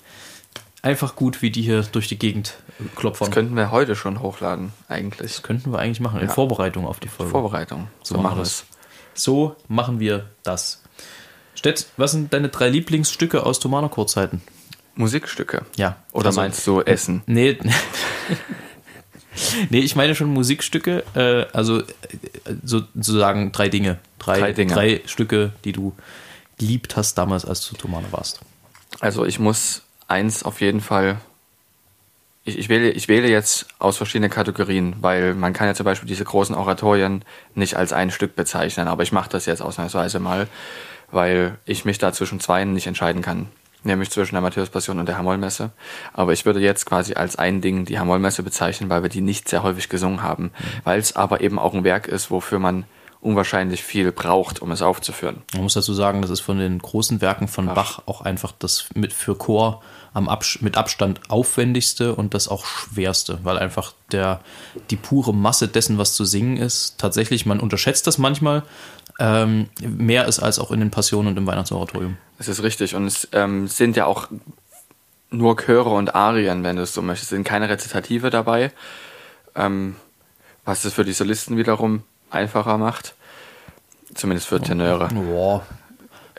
[0.81, 3.25] einfach gut, wie die hier durch die Gegend äh, klopfen.
[3.25, 5.33] das könnten wir heute schon hochladen, eigentlich.
[5.33, 6.33] Das könnten wir eigentlich machen, in Ja.
[6.33, 7.31] Vorbereitung auf die Folge.
[7.31, 7.89] Vorbereitung.
[8.01, 8.65] So machen wir es.
[9.13, 10.81] So machen wir das.
[11.55, 14.41] Stett, was sind deine drei Lieblingsstücke aus Tomana-Kurzzeiten?
[14.95, 15.65] Musikstücke.
[15.75, 15.97] Ja.
[16.13, 17.23] Oder also- meinst du Essen?
[17.25, 17.57] Nee.
[19.69, 21.85] nee, ich meine schon Musikstücke, äh, also äh,
[22.63, 23.99] so, sozusagen drei Dinge.
[24.17, 24.73] Drei, Drei Dinge.
[24.73, 25.95] drei Stücke, die du
[26.57, 28.41] geliebt hast damals, als du Tomana warst.
[28.99, 31.17] Also ich muss eins auf jeden Fall.
[32.43, 36.07] Ich, ich, wähle, ich wähle jetzt aus verschiedenen Kategorien, weil man kann ja zum Beispiel
[36.07, 37.23] diese großen Oratorien
[37.53, 40.47] nicht als ein Stück bezeichnen, aber ich mache das jetzt ausnahmsweise mal,
[41.11, 43.47] weil ich mich da zwischen zweien nicht entscheiden kann.
[43.83, 45.71] Nämlich zwischen der Matthäus-Passion und der Hamollmesse.
[46.13, 49.47] Aber ich würde jetzt quasi als ein Ding die Hamollmesse bezeichnen, weil wir die nicht
[49.47, 50.51] sehr häufig gesungen haben.
[50.83, 52.83] Weil es aber eben auch ein Werk ist, wofür man
[53.21, 55.41] unwahrscheinlich viel braucht, um es aufzuführen.
[55.53, 58.85] Man muss dazu sagen, das ist von den großen Werken von Bach auch einfach das
[58.95, 59.81] mit für Chor
[60.13, 64.39] am Abs mit Abstand aufwendigste und das auch schwerste, weil einfach der
[64.89, 68.63] die pure Masse dessen, was zu singen ist, tatsächlich man unterschätzt das manchmal
[69.19, 72.17] ähm, mehr ist als auch in den Passionen und im Weihnachtsoratorium.
[72.39, 72.95] Das ist richtig.
[72.95, 74.27] Und es ähm, sind ja auch
[75.29, 77.31] nur Chöre und Arien, wenn du es so möchtest.
[77.31, 78.71] Es sind keine Rezitative dabei.
[79.55, 79.95] Ähm,
[80.65, 83.13] was es für die Solisten wiederum einfacher macht.
[84.15, 85.07] Zumindest für Tenöre.
[85.13, 85.63] Boah.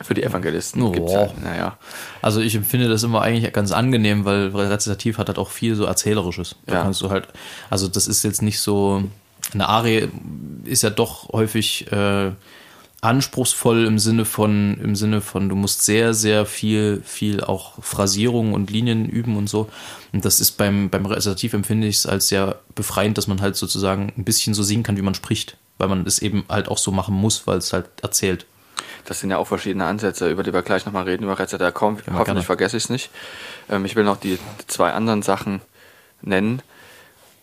[0.02, 0.90] Für die Evangelisten Oh.
[0.92, 1.76] gibt's ja, naja.
[2.22, 5.84] Also ich empfinde das immer eigentlich ganz angenehm, weil Rezitativ hat halt auch viel so
[5.84, 6.56] Erzählerisches.
[6.66, 6.82] Da Ja.
[6.82, 7.28] kannst du halt,
[7.68, 9.04] also das ist jetzt nicht so,
[9.52, 10.08] eine Arie
[10.64, 12.30] ist ja doch häufig äh,
[13.02, 18.52] anspruchsvoll im Sinne von, im Sinne von, du musst sehr, sehr viel, viel auch Phrasierung
[18.52, 19.70] und Linien üben und so.
[20.12, 23.56] Und das ist beim, beim Rezitativ empfinde ich es als sehr befreiend, dass man halt
[23.56, 25.56] sozusagen ein bisschen so singen kann, wie man spricht.
[25.78, 28.44] Weil man es eben halt auch so machen muss, weil es halt erzählt.
[29.06, 31.74] Das sind ja auch verschiedene Ansätze, über die wir gleich nochmal reden, über Rezitativ.
[31.74, 32.18] Komm, gerne.
[32.18, 33.10] hoffentlich vergesse ich es nicht.
[33.70, 35.62] Ähm, ich will noch die zwei anderen Sachen
[36.20, 36.60] nennen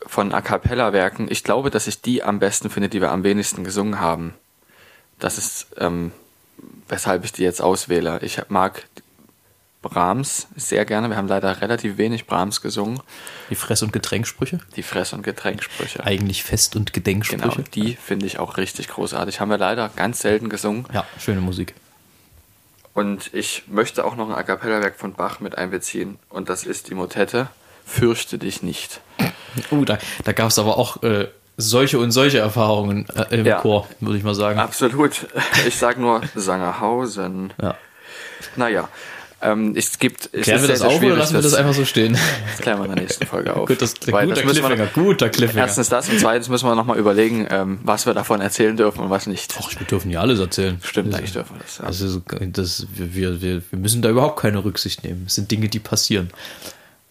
[0.06, 1.28] von A Cappella-Werken.
[1.32, 4.36] Ich glaube, dass ich die am besten finde, die wir am wenigsten gesungen haben.
[5.20, 6.12] Das ist, ähm,
[6.88, 8.20] weshalb ich die jetzt auswähle.
[8.22, 8.88] Ich mag
[9.82, 11.10] Brahms sehr gerne.
[11.10, 13.00] Wir haben leider relativ wenig Brahms gesungen.
[13.50, 14.60] Die Fress- und Getränksprüche.
[14.76, 16.04] Die Fress- und Getränksprüche.
[16.04, 17.42] Eigentlich Fest- und Gedenksprüche.
[17.42, 19.40] Genau, die finde ich auch richtig großartig.
[19.40, 20.86] Haben wir leider ganz selten gesungen.
[20.94, 21.74] Ja, schöne Musik.
[22.94, 26.18] Und ich möchte auch noch ein A Cappella-Werk von Bach mit einbeziehen.
[26.30, 27.48] Und das ist die Motette
[27.88, 29.00] Fürchte dich nicht.
[29.72, 33.60] Uh, da, da gab es aber auch äh, solche und solche Erfahrungen äh, im Ja.
[33.60, 34.60] Chor, würde ich mal sagen.
[34.60, 35.28] Absolut.
[35.68, 37.52] Ich sage nur Sangerhausen.
[37.62, 37.76] Ja.
[38.56, 38.88] Naja,
[39.42, 40.30] ähm, es gibt.
[40.32, 42.14] Es Klären wir das auf oder lassen wir das einfach so stehen?
[42.14, 43.68] Das klären wir in der nächsten Folge auf.
[43.68, 45.62] Gut, das, Weil guter das müssen wir- Cliffhanger, guter Cliffhanger.
[45.66, 49.10] Erstens das und zweitens müssen wir nochmal überlegen, ähm, was wir davon erzählen dürfen und
[49.10, 49.56] was nicht.
[49.60, 50.80] Ach, wir dürfen ja alles erzählen.
[50.84, 51.78] Stimmt, das, eigentlich dürfen wir das.
[51.80, 51.84] Ja.
[51.86, 55.26] Also, das, wir, wir, wir müssen da überhaupt keine Rücksicht nehmen.
[55.28, 56.30] Es sind Dinge, die passieren.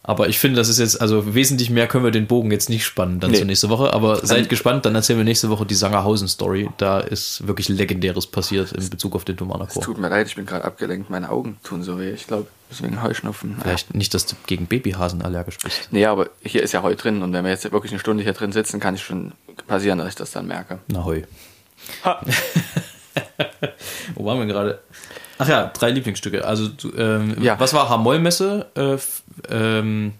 [0.07, 2.85] Aber ich finde, das ist jetzt, also wesentlich mehr können wir den Bogen jetzt nicht
[2.85, 3.39] spannen dann Nee.
[3.39, 3.93] zur nächste Woche.
[3.93, 6.71] Aber seid Ähm, gespannt, dann erzählen wir nächste Woche die Sangerhausen-Story.
[6.77, 9.83] Da ist wirklich Legendäres passiert in Bezug auf den Thomaner Chor.
[9.83, 11.11] Tut mir leid, ich bin gerade abgelenkt.
[11.11, 12.11] Meine Augen tun so weh.
[12.13, 13.57] Ich glaube, deswegen Heuschnupfen.
[13.61, 15.89] Vielleicht nicht, dass du gegen Babyhasen allergisch bist.
[15.91, 18.33] Nee, aber hier ist ja Heu drin und wenn wir jetzt wirklich eine Stunde hier
[18.33, 19.33] drin sitzen, kann es schon
[19.67, 20.79] passieren, dass ich das dann merke.
[20.87, 21.25] Na hoi.
[24.15, 24.81] Wo waren wir gerade?
[25.39, 26.45] Ach ja, drei Lieblingsstücke.
[26.45, 27.59] Also, du, ähm, Ja.
[27.61, 28.67] was war Hamollmesse?
[28.75, 28.97] Äh,
[29.55, 30.13] ähm,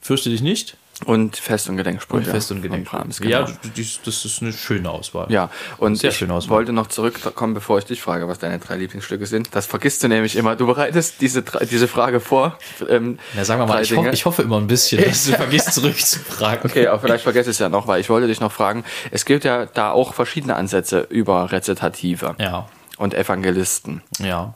[0.00, 0.76] fürchte dich nicht.
[1.04, 2.24] Und Fest- und Gedenksprüche.
[2.24, 3.02] Und Fest und Gedenksprüche.
[3.02, 3.58] Brahms, Ja, genau.
[4.06, 5.30] das, ist eine schöne Auswahl.
[5.30, 6.56] Ja, und Sehr ich Auswahl.
[6.56, 9.54] wollte noch zurückkommen, bevor ich dich frage, was deine drei Lieblingsstücke sind.
[9.54, 10.56] Das vergisst du nämlich immer.
[10.56, 12.58] Du bereitest diese, diese Frage vor.
[12.88, 15.74] Ähm, Na, sagen wir mal, ich, ho ich hoffe immer ein bisschen, dass du vergisst
[15.74, 16.70] zurückzufragen.
[16.70, 18.82] Okay, aber vielleicht vergesse ich es ja noch, weil ich wollte dich noch fragen.
[19.10, 24.02] Es gibt ja da auch verschiedene Ansätze über Rezitative Ja, und Evangelisten.
[24.18, 24.54] ja.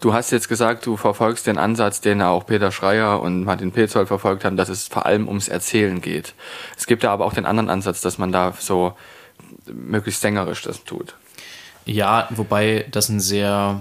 [0.00, 4.08] Du hast jetzt gesagt, du verfolgst den Ansatz, den auch Peter Schreier und Martin Petzold
[4.08, 6.34] verfolgt haben, dass es vor allem ums Erzählen geht.
[6.76, 8.94] Es gibt ja aber auch den anderen Ansatz, dass man da so
[9.72, 11.14] möglichst sängerisch das tut.
[11.86, 13.80] Ja, wobei das ein sehr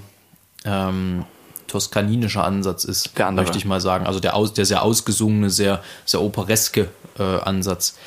[0.64, 1.26] ähm,
[1.68, 3.46] toskaninischer Ansatz ist, Der andere.
[3.46, 4.06] möchte ich mal sagen.
[4.06, 7.98] Also der, aus, der sehr ausgesungene, sehr, sehr opereske äh, Ansatz.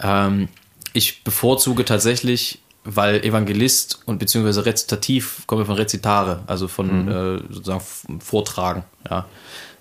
[0.00, 0.48] Ähm,
[0.92, 8.20] ich bevorzuge tatsächlich, weil Evangelist und beziehungsweise Rezitativ kommen von Rezitare, also von äh, sozusagen
[8.20, 8.84] Vortragen.
[9.08, 9.26] Ja.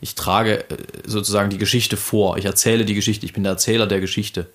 [0.02, 2.38] Ich trage äh, sozusagen die Geschichte vor.
[2.38, 3.26] Ich erzähle die Geschichte.
[3.26, 4.47] Ich bin der Erzähler der Geschichte.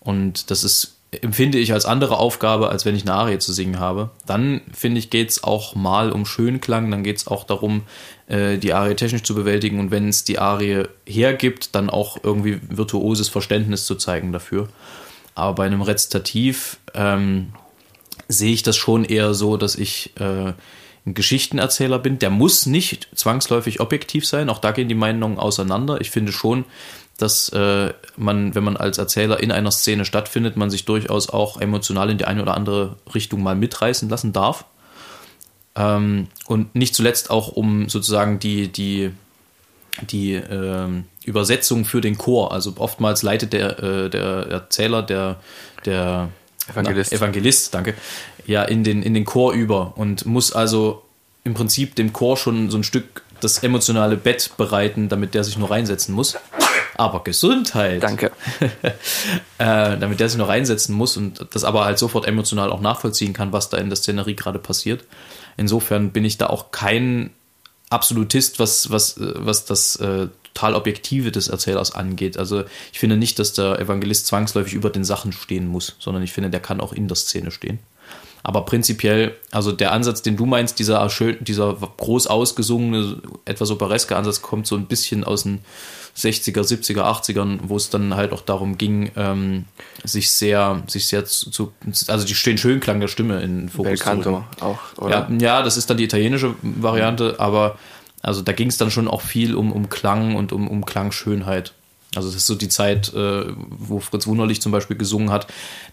[0.00, 3.78] Und das ist, empfinde ich als andere Aufgabe, als wenn ich eine Arie zu singen
[3.78, 4.10] habe.
[4.26, 7.82] Dann, finde ich, geht es auch mal um Schönklang, dann geht es auch darum,
[8.26, 12.60] äh, die Arie technisch zu bewältigen und wenn es die Arie hergibt, dann auch irgendwie
[12.68, 14.68] virtuoses Verständnis zu zeigen dafür.
[15.34, 17.52] Aber bei einem Rezitativ ähm,
[18.28, 20.52] sehe ich das schon eher so, dass ich äh,
[21.06, 22.18] ein Geschichtenerzähler bin.
[22.18, 24.50] Der muss nicht zwangsläufig objektiv sein.
[24.50, 26.00] Auch da gehen die Meinungen auseinander.
[26.00, 26.64] Ich finde schon,
[27.16, 31.60] dass äh, man, wenn man als Erzähler in einer Szene stattfindet, man sich durchaus auch
[31.60, 34.64] emotional in die eine oder andere Richtung mal mitreißen lassen darf.
[35.76, 39.12] Ähm, und nicht zuletzt auch um sozusagen die, die,
[40.10, 42.52] die ähm, Übersetzung für den Chor.
[42.52, 45.40] Also oftmals leitet der, äh, der Erzähler, der,
[45.84, 46.30] der
[46.68, 47.12] Evangelist.
[47.12, 47.94] Na, Evangelist, danke,
[48.46, 51.02] ja, in den, in den Chor über und muss also
[51.44, 55.58] im Prinzip dem Chor schon so ein Stück das emotionale Bett bereiten, damit der sich
[55.58, 56.36] nur reinsetzen muss.
[56.96, 58.02] Aber Gesundheit.
[58.02, 58.32] Danke.
[58.60, 58.94] äh,
[59.58, 63.52] damit der sich noch reinsetzen muss und das aber halt sofort emotional auch nachvollziehen kann,
[63.52, 65.04] was da in der Szenerie gerade passiert.
[65.58, 67.30] Insofern bin ich da auch kein
[67.88, 72.38] Absolutist, was, was, äh, was das äh, total Objektive des Erzählers angeht.
[72.38, 76.32] Also ich finde nicht, dass der Evangelist zwangsläufig über den Sachen stehen muss, sondern ich
[76.32, 77.78] finde, der kann auch in der Szene stehen.
[78.42, 84.16] Aber prinzipiell, also der Ansatz, den du meinst, dieser, schön, dieser groß ausgesungene, etwas opereske
[84.16, 85.60] Ansatz, kommt so ein bisschen aus den
[86.16, 89.64] 60er, 70er, 80ern, wo es dann halt auch darum ging, ähm,
[90.04, 91.72] sich sehr, sich sehr zu, zu,
[92.06, 95.28] also die den Schönklang der Stimme in den Fokus Bel zu auch, oder?
[95.28, 97.76] Ja, ja, das ist dann die italienische Variante, aber
[98.26, 101.74] also da ging es dann schon auch viel um, um Klang und um, um Klangschönheit.
[102.16, 105.46] Also das ist so die Zeit, äh, wo Fritz Wunderlich zum Beispiel gesungen hat.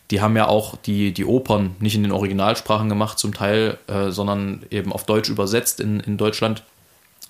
[0.10, 4.10] Die haben ja auch die, die Opern nicht in den Originalsprachen gemacht zum Teil, äh,
[4.10, 6.64] sondern eben auf Deutsch übersetzt in, in Deutschland,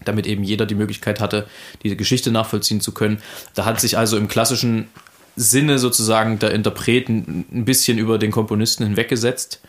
[0.06, 1.48] damit eben jeder die Möglichkeit hatte,
[1.84, 3.22] diese Geschichte nachvollziehen zu können.
[3.56, 4.88] Da hat sich also im klassischen
[5.36, 9.60] Sinne sozusagen der Interpret ein ein bisschen über den Komponisten hinweggesetzt.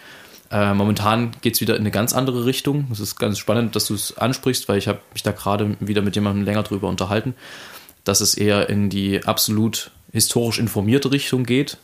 [0.54, 2.86] Äh, momentan geht es wieder in eine ganz andere Richtung.
[2.92, 6.00] Es ist ganz spannend, dass du es ansprichst, weil ich habe mich da gerade wieder
[6.00, 7.34] mit jemandem länger drüber unterhalten,
[8.04, 11.78] dass es eher in die absolut historisch informierte Richtung geht,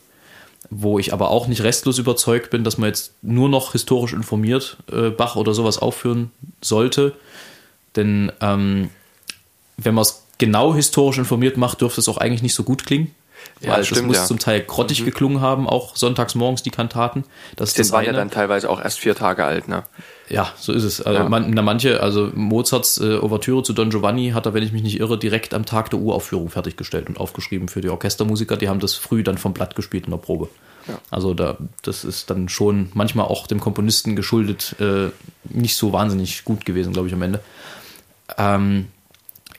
[0.70, 4.76] wo ich aber auch nicht restlos überzeugt bin, dass man jetzt nur noch historisch informiert
[4.92, 7.16] äh, Bach oder sowas aufführen sollte.
[7.96, 8.90] Denn ähm,
[9.78, 13.12] wenn man es genau historisch informiert macht, dürfte es auch eigentlich nicht so gut klingen.
[13.60, 14.22] Ja, weil es stimmt, muss ja.
[14.22, 14.26] Mhm.
[14.26, 17.24] zum Teil grottig geklungen haben, auch sonntags morgens die Kantaten.
[17.56, 18.12] Das das ja eine.
[18.12, 19.82] dann teilweise auch erst vier Tage alt, ne?
[20.30, 21.02] Ja, so ist es.
[21.02, 21.28] Also Ja.
[21.28, 24.82] man, na, manche, also Mozarts äh, Ouvertüre zu Don Giovanni hat er, wenn ich mich
[24.82, 28.56] nicht irre, direkt am Tag der Uraufführung fertiggestellt und aufgeschrieben für die Orchestermusiker.
[28.56, 30.48] Die haben das früh dann vom Blatt gespielt in der Probe.
[30.88, 30.98] Ja.
[31.10, 35.10] Also da, das ist dann schon manchmal auch dem Komponisten geschuldet äh,
[35.44, 37.40] nicht so wahnsinnig gut gewesen, glaube ich, am Ende.
[38.38, 38.86] Ähm,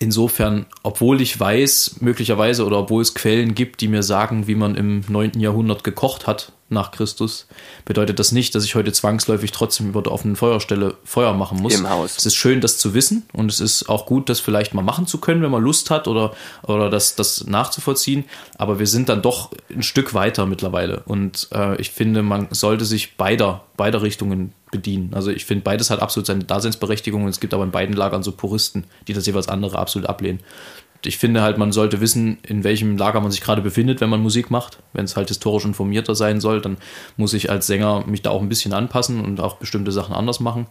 [0.02, 4.76] insofern, obwohl ich weiß, möglicherweise, oder obwohl es Quellen gibt, die mir sagen, wie man
[4.76, 5.39] im 9.
[5.39, 7.47] Jahrhundert gekocht hat nach Christus,
[7.86, 11.76] bedeutet das nicht, dass ich heute zwangsläufig trotzdem über der offenen Feuerstelle Feuer machen muss.
[11.76, 12.18] Im Haus.
[12.18, 15.06] Es ist schön, das zu wissen und es ist auch gut, das vielleicht mal machen
[15.06, 16.34] zu können, wenn man Lust hat oder,
[16.64, 18.24] oder das, das nachzuvollziehen.
[18.58, 22.86] Aber wir sind dann doch ein Stück weiter mittlerweile und äh, ich finde, man sollte
[22.86, 25.14] sich beider, beider Richtungen bedienen.
[25.14, 28.24] Also ich finde, beides hat absolut seine Daseinsberechtigung und es gibt aber in beiden Lagern
[28.24, 30.40] so Puristen, die das jeweils andere absolut ablehnen.
[31.04, 34.22] Ich finde halt, man sollte wissen, in welchem Lager man sich gerade befindet, wenn man
[34.22, 34.80] Musik macht.
[34.94, 36.78] Wenn es halt historisch informierter sein soll, dann
[37.18, 40.40] muss ich als Sänger mich da auch ein bisschen anpassen und auch bestimmte Sachen anders
[40.40, 40.68] machen.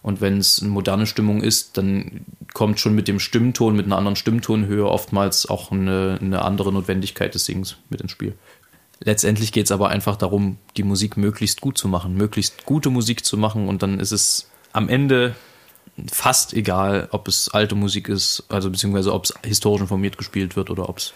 [0.00, 3.96] Und wenn es eine moderne Stimmung ist, dann kommt schon mit dem Stimmton, mit einer
[3.96, 8.34] anderen Stimmtonhöhe oftmals auch eine, eine andere Notwendigkeit des Singens mit ins Spiel.
[9.00, 13.24] Letztendlich geht es aber einfach darum, die Musik möglichst gut zu machen, möglichst gute Musik
[13.24, 15.34] zu machen und dann ist es am Ende
[16.10, 20.70] fast egal, ob es alte Musik ist, also beziehungsweise ob es historisch informiert gespielt wird
[20.70, 21.12] oder ob es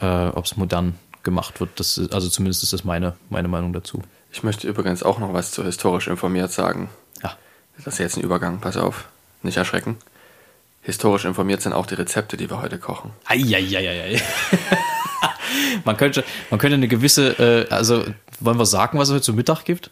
[0.00, 1.70] äh, ob's modern gemacht wird.
[1.76, 4.02] Das ist, also zumindest ist das meine, meine Meinung dazu.
[4.32, 6.88] Ich möchte übrigens auch noch was zu historisch informiert sagen.
[7.22, 7.36] Ja.
[7.76, 9.08] Das ist jetzt ein Übergang, pass auf.
[9.42, 9.96] Nicht erschrecken.
[10.82, 13.10] Historisch informiert sind auch die Rezepte, die wir heute kochen.
[13.26, 14.20] Eieieiei.
[15.84, 18.04] man, könnte, man könnte eine gewisse, äh, also
[18.40, 19.90] wollen wir sagen, was es heute zu Mittag gibt?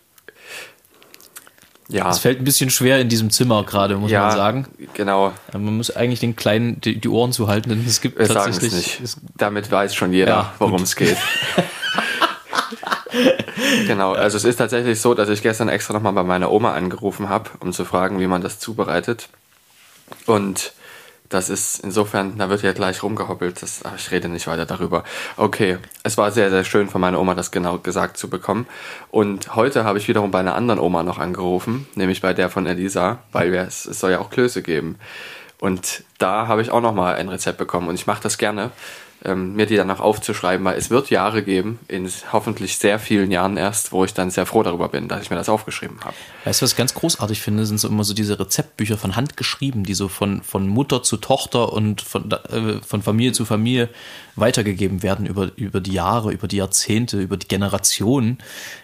[1.90, 4.66] Ja, Es fällt ein bisschen schwer in diesem Zimmer gerade, muss ja man sagen.
[4.92, 5.32] genau.
[5.52, 8.50] Ja, Man muss eigentlich den Kleinen die, die Ohren zuhalten, denn es gibt Wir sagen
[8.50, 9.00] es tatsächlich.
[9.00, 9.16] nicht.
[9.38, 11.16] Damit weiß schon jeder, Ja, worum es geht.
[13.86, 17.28] genau, also es ist tatsächlich so, dass ich gestern extra nochmal bei meiner Oma angerufen
[17.30, 19.28] habe, um zu fragen, wie man das zubereitet.
[20.26, 20.72] Und
[21.28, 23.60] Das ist insofern, da wird ja gleich rumgehoppelt.
[23.60, 25.04] Das, ach, ich rede nicht weiter darüber.
[25.36, 28.66] Okay, es war sehr, sehr schön von meiner Oma, das genau gesagt zu bekommen.
[29.10, 32.66] Und heute habe ich wiederum bei einer anderen Oma noch angerufen, nämlich bei der von
[32.66, 34.98] Elisa, weil wir, es, es soll ja auch Klöße geben.
[35.60, 38.70] Und da habe ich auch nochmal ein Rezept bekommen und ich mache das gerne
[39.24, 43.30] ähm, mir die dann auch aufzuschreiben, weil es wird Jahre geben, in hoffentlich sehr vielen
[43.30, 46.14] Jahren erst, wo ich dann sehr froh darüber bin, dass ich mir das aufgeschrieben habe.
[46.44, 49.36] Weißt du, was ich ganz großartig finde, sind so immer so diese Rezeptbücher von Hand
[49.36, 53.88] geschrieben, die so von, von Mutter zu Tochter und von, äh, von Familie zu Familie
[54.36, 58.38] weitergegeben werden über, über die Jahre, über die Jahrzehnte, über die Generationen.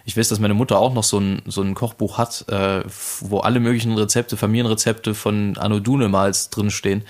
[0.05, 2.83] Ich weiß, dass meine Mutter auch noch so ein, so ein Kochbuch hat, äh,
[3.21, 7.05] wo alle möglichen Rezepte, Familienrezepte von Anno Dunemals drinstehen.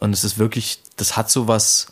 [0.00, 1.88] Und es ist wirklich, das hat so was,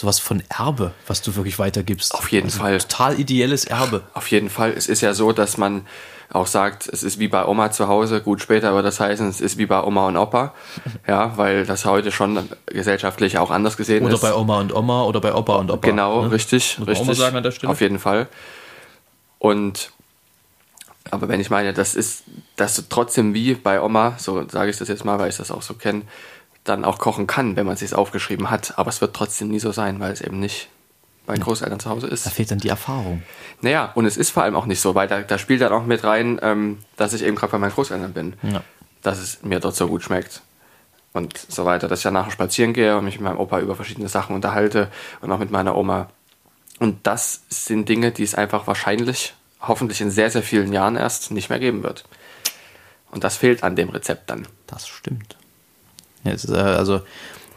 [0.00, 2.14] sowas von Erbe, was du wirklich weitergibst.
[2.14, 2.78] Auf jeden also Fall.
[2.78, 4.02] Total ideelles Erbe.
[4.14, 4.72] Auf jeden Fall.
[4.72, 5.86] Es ist ja so, dass man
[6.32, 8.20] auch sagt, es ist wie bei Oma zu Hause.
[8.20, 10.54] Gut, später wird das heißen, es ist wie bei Oma und Opa.
[11.06, 14.22] Ja, weil das heute schon gesellschaftlich auch anders gesehen oder ist.
[14.22, 15.86] Oder bei Oma und Oma oder bei Opa und Opa.
[15.86, 16.32] Genau, ne?
[16.32, 16.78] richtig.
[16.78, 17.08] Muss richtig.
[17.08, 17.70] Oma sagen an der Stelle.
[17.70, 18.28] Auf jeden Fall.
[19.38, 19.90] Und
[21.10, 22.24] aber wenn ich meine, das ist
[22.56, 25.62] das trotzdem wie bei Oma, so sage ich das jetzt mal, weil ich das auch
[25.62, 26.02] so kenne,
[26.64, 28.78] dann auch kochen kann, wenn man es sich aufgeschrieben hat.
[28.78, 30.68] Aber es wird trotzdem nie so sein, weil es eben nicht
[31.26, 32.26] bei Großeltern zu Hause ist.
[32.26, 33.22] Da fehlt dann die Erfahrung.
[33.60, 35.84] Naja, und es ist vor allem auch nicht so, weil da, da spielt dann auch
[35.84, 38.34] mit rein, ähm, dass ich eben gerade bei meinen Großeltern bin.
[38.42, 38.62] Ja.
[39.02, 40.42] Dass es mir dort so gut schmeckt.
[41.12, 41.88] Und so weiter.
[41.88, 44.88] Dass ich ja nachher spazieren gehe und mich mit meinem Opa über verschiedene Sachen unterhalte
[45.20, 46.08] und auch mit meiner Oma.
[46.78, 51.30] Und das sind Dinge, die es einfach wahrscheinlich, hoffentlich in sehr, sehr vielen Jahren erst
[51.30, 52.04] nicht mehr geben wird.
[53.10, 54.46] Und das fehlt an dem Rezept dann.
[54.66, 55.36] Das stimmt.
[56.24, 57.00] Ist, äh, also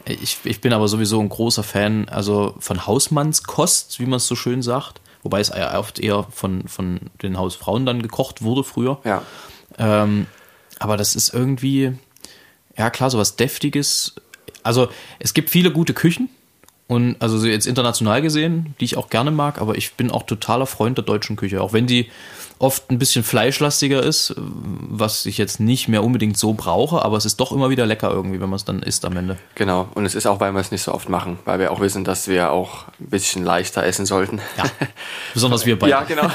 [0.06, 4.36] ich, ich bin aber sowieso ein großer Fan also von Hausmannskost, wie man es so
[4.36, 5.00] schön sagt.
[5.22, 8.98] Wobei es oft eher von, von den Hausfrauen dann gekocht wurde früher.
[9.04, 9.22] Ja.
[9.78, 10.26] Ähm,
[10.78, 11.96] aber das ist irgendwie,
[12.76, 14.16] ja klar, so was Deftiges.
[14.62, 14.88] Also
[15.18, 16.28] es gibt viele gute Küchen
[16.86, 20.66] und also jetzt international gesehen, die ich auch gerne mag, aber ich bin auch totaler
[20.66, 21.62] Freund der deutschen Küche.
[21.62, 22.10] Auch wenn die
[22.58, 27.24] oft ein bisschen fleischlastiger ist, was ich jetzt nicht mehr unbedingt so brauche, aber es
[27.24, 29.36] ist doch immer wieder lecker irgendwie, wenn man es dann isst am Ende.
[29.54, 31.80] Genau, und es ist auch, weil wir es nicht so oft machen, weil wir auch
[31.80, 34.40] wissen, dass wir auch ein bisschen leichter essen sollten.
[34.56, 34.64] Ja,
[35.32, 35.90] besonders wir beide.
[35.90, 36.30] ja, genau.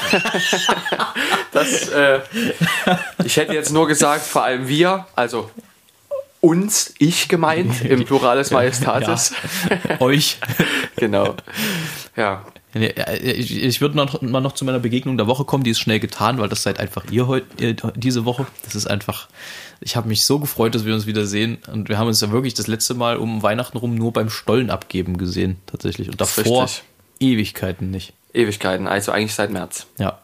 [1.52, 2.20] das, äh,
[3.24, 5.50] ich hätte jetzt nur gesagt, vor allem wir, also
[6.40, 9.32] uns, ich gemeint, im Plurales Majestatis.
[9.88, 10.00] Ja.
[10.00, 10.38] Euch.
[10.96, 11.34] genau.
[12.16, 15.98] Ja, ich, würde noch, mal noch zu meiner Begegnung der Woche kommen, die ist schnell
[15.98, 18.46] getan, weil das seid einfach ihr heute diese Woche.
[18.64, 19.28] Das ist einfach,
[19.80, 21.58] ich habe mich so gefreut, dass wir uns wieder sehen.
[21.72, 24.70] Und wir haben uns ja wirklich das letzte Mal um Weihnachten rum nur beim Stollen
[24.70, 26.08] abgeben gesehen, tatsächlich.
[26.10, 26.68] Und davor
[27.18, 28.12] Ewigkeiten nicht.
[28.32, 29.86] Ewigkeiten, also eigentlich seit März.
[29.98, 30.20] Ja,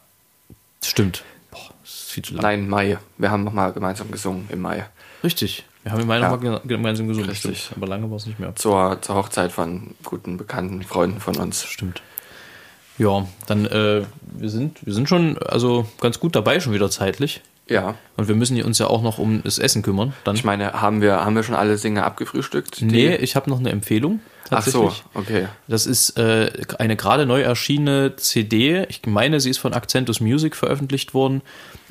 [0.83, 1.23] stimmt.
[1.51, 2.43] Boah, das ist viel zu lang.
[2.43, 2.97] Nein, Mai.
[3.17, 4.85] Wir haben nochmal gemeinsam gesungen im Mai.
[5.23, 5.65] Richtig.
[5.83, 6.29] Wir haben im Mai ja.
[6.29, 7.29] nochmal gemeinsam gesungen.
[7.29, 7.65] Richtig.
[7.65, 7.77] Stimmt.
[7.77, 8.55] Aber lange war es nicht mehr.
[8.55, 11.65] Zur, zur Hochzeit von guten, bekannten Freunden von uns.
[11.65, 12.01] Stimmt.
[12.97, 14.03] Ja, dann äh,
[14.37, 17.41] wir sind wir sind schon also ganz gut dabei schon wieder zeitlich.
[17.69, 17.95] Ja.
[18.15, 20.13] Und wir müssen uns ja auch noch um das Essen kümmern.
[20.23, 20.35] Dann.
[20.35, 22.81] Ich meine, haben wir haben wir schon alle Dinge abgefrühstückt?
[22.81, 24.21] Nee, ich habe noch eine Empfehlung.
[24.49, 25.47] Ach so, okay.
[25.67, 28.85] Das ist äh, eine gerade neu erschienene CD.
[28.89, 31.41] Ich meine, sie ist von Accentus Music veröffentlicht worden,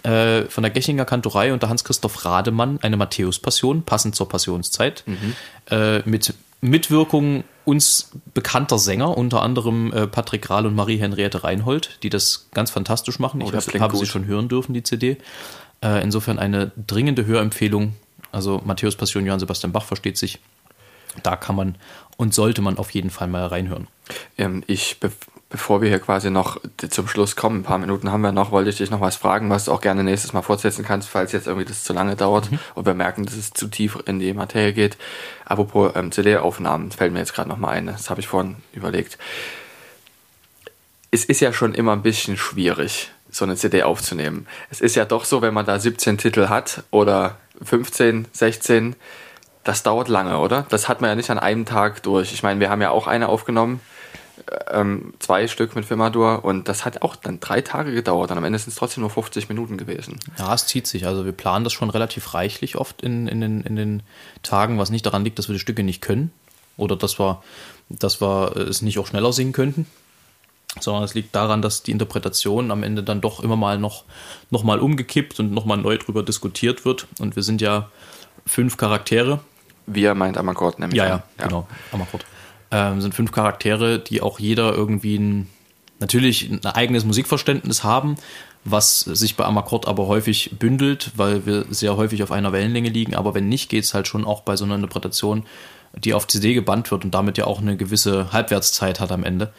[0.05, 5.35] äh, von der Gechinger Kantorei unter Hans-Christoph Rademann, eine Matthäus-Passion, passend zur Passionszeit, mhm.
[5.71, 6.33] äh, mit
[6.63, 12.71] Mitwirkung uns bekannter Sänger, unter anderem äh, Patrick Rahl und Marie-Henriette Reinhold, die das ganz
[12.71, 13.43] fantastisch machen.
[13.43, 15.19] Oh, ich habe hab sie schon hören dürfen, die CD.
[15.83, 17.95] Äh, insofern eine dringende Hörempfehlung.
[18.31, 20.39] Also Matthäus Passion, Johann Sebastian Bach versteht sich.
[21.23, 21.75] Da kann man
[22.17, 23.89] und sollte man auf jeden Fall mal reinhören.
[24.39, 24.99] Ähm, ich
[25.57, 28.69] bevor wir hier quasi noch zum Schluss kommen, ein paar Minuten haben wir noch, wollte
[28.69, 31.47] ich dich noch was fragen, was du auch gerne nächstes Mal fortsetzen kannst, falls jetzt
[31.47, 32.59] irgendwie das zu lange dauert mhm.
[32.75, 34.99] und wir merken, dass es zu tief in die Materie geht.
[35.47, 39.17] Apropos ähm, CD-Aufnahmen, fällt mir jetzt gerade noch mal ein, das habe ich vorhin überlegt.
[41.11, 44.47] Es ist ja schon immer ein bisschen schwierig, so eine CD aufzunehmen.
[44.69, 48.95] Es ist ja doch so, wenn man da 17 Titel hat oder 15, 16,
[49.65, 50.67] das dauert lange, oder?
[50.69, 52.35] Das hat man ja nicht an einem Tag durch.
[52.35, 53.81] Ich meine, wir haben ja auch eine aufgenommen,
[54.71, 58.45] ähm, zwei Stück mit Firmadur und das hat auch dann drei Tage gedauert und am
[58.45, 60.19] Ende sind es trotzdem nur 50 Minuten gewesen.
[60.39, 61.07] Ja, es zieht sich.
[61.07, 64.03] Also wir planen das schon relativ reichlich oft in, in, den, in den
[64.43, 66.33] Tagen, was nicht daran liegt, dass wir die Stücke nicht können
[66.77, 67.43] oder dass wir,
[67.89, 69.87] dass wir es nicht auch schneller singen könnten
[70.81, 74.05] sondern es liegt daran, dass die Interpretation am Ende dann doch immer mal noch,
[74.51, 77.07] noch mal umgekippt und noch mal neu drüber diskutiert wird.
[77.19, 77.89] Und wir sind ja
[78.47, 79.41] fünf Charaktere.
[79.87, 80.99] Wir meint Amakord nämlich.
[80.99, 82.25] Ja, ja, ja, genau, Amakord.
[82.71, 85.49] Ähm, sind fünf Charaktere, die auch jeder irgendwie ein,
[86.01, 88.17] natürlich ein eigenes Musikverständnis haben,
[88.65, 93.15] was sich bei Amakord aber häufig bündelt, weil wir sehr häufig auf einer Wellenlänge liegen.
[93.15, 95.45] Aber wenn nicht, geht es halt schon auch bei so einer Interpretation
[95.97, 99.53] die auf CD gebannt wird und damit ja auch eine gewisse Halbwertszeit hat am Ende,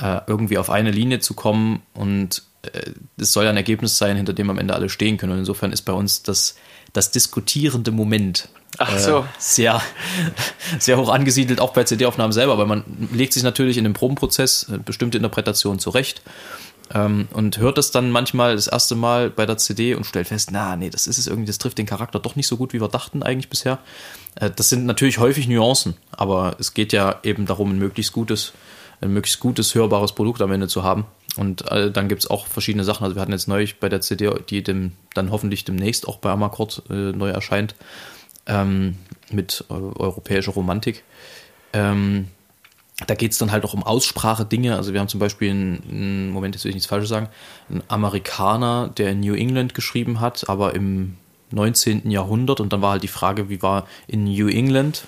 [0.00, 4.16] äh, irgendwie auf eine Linie zu kommen und äh, es soll ja ein Ergebnis sein,
[4.16, 5.32] hinter dem am Ende alle stehen können.
[5.32, 6.56] Und insofern ist bei uns das,
[6.92, 9.18] das diskutierende Moment Ach so.
[9.20, 9.80] äh, sehr,
[10.78, 14.68] sehr hoch angesiedelt, auch bei CD-Aufnahmen selber, weil man legt sich natürlich in dem Probenprozess
[14.68, 16.22] äh, bestimmte Interpretationen zurecht
[16.94, 20.50] ähm, und hört das dann manchmal das erste Mal bei der CD und stellt fest,
[20.52, 22.80] na, nee, das ist es irgendwie, das trifft den Charakter doch nicht so gut, wie
[22.80, 23.78] wir dachten eigentlich bisher.
[24.36, 28.52] Äh, das sind natürlich häufig Nuancen, aber es geht ja eben darum, ein möglichst gutes,
[29.00, 31.06] ein möglichst gutes, hörbares Produkt am Ende zu haben.
[31.36, 33.04] Und äh, dann gibt es auch verschiedene Sachen.
[33.04, 36.30] Also wir hatten jetzt neulich bei der CD, die dem, dann hoffentlich demnächst auch bei
[36.30, 37.76] Amakord äh, neu erscheint,
[38.48, 38.96] ähm,
[39.30, 41.04] mit äh, europäischer Romantik.
[41.72, 42.28] Ähm,
[43.06, 44.74] da geht es dann halt auch um Aussprache-Dinge.
[44.74, 47.28] Also wir haben zum Beispiel einen, einen, Moment, jetzt will ich nichts Falsches sagen,
[47.70, 51.16] einen Amerikaner, der in New England geschrieben hat, aber im
[51.52, 52.10] 19.
[52.10, 52.60] Jahrhundert.
[52.60, 55.04] Und dann war halt die Frage, wie war in New England,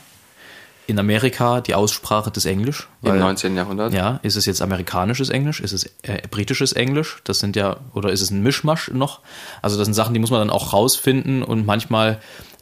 [0.86, 2.88] in Amerika, die Aussprache des Englisch?
[3.02, 3.56] Im 19.
[3.56, 3.92] Jahrhundert?
[3.92, 5.60] Ja, ist es jetzt amerikanisches Englisch?
[5.60, 7.20] Ist es äh, britisches Englisch?
[7.24, 9.20] Das sind ja, oder ist es ein Mischmasch noch?
[9.62, 12.20] Also das sind Sachen, die muss man dann auch rausfinden und manchmal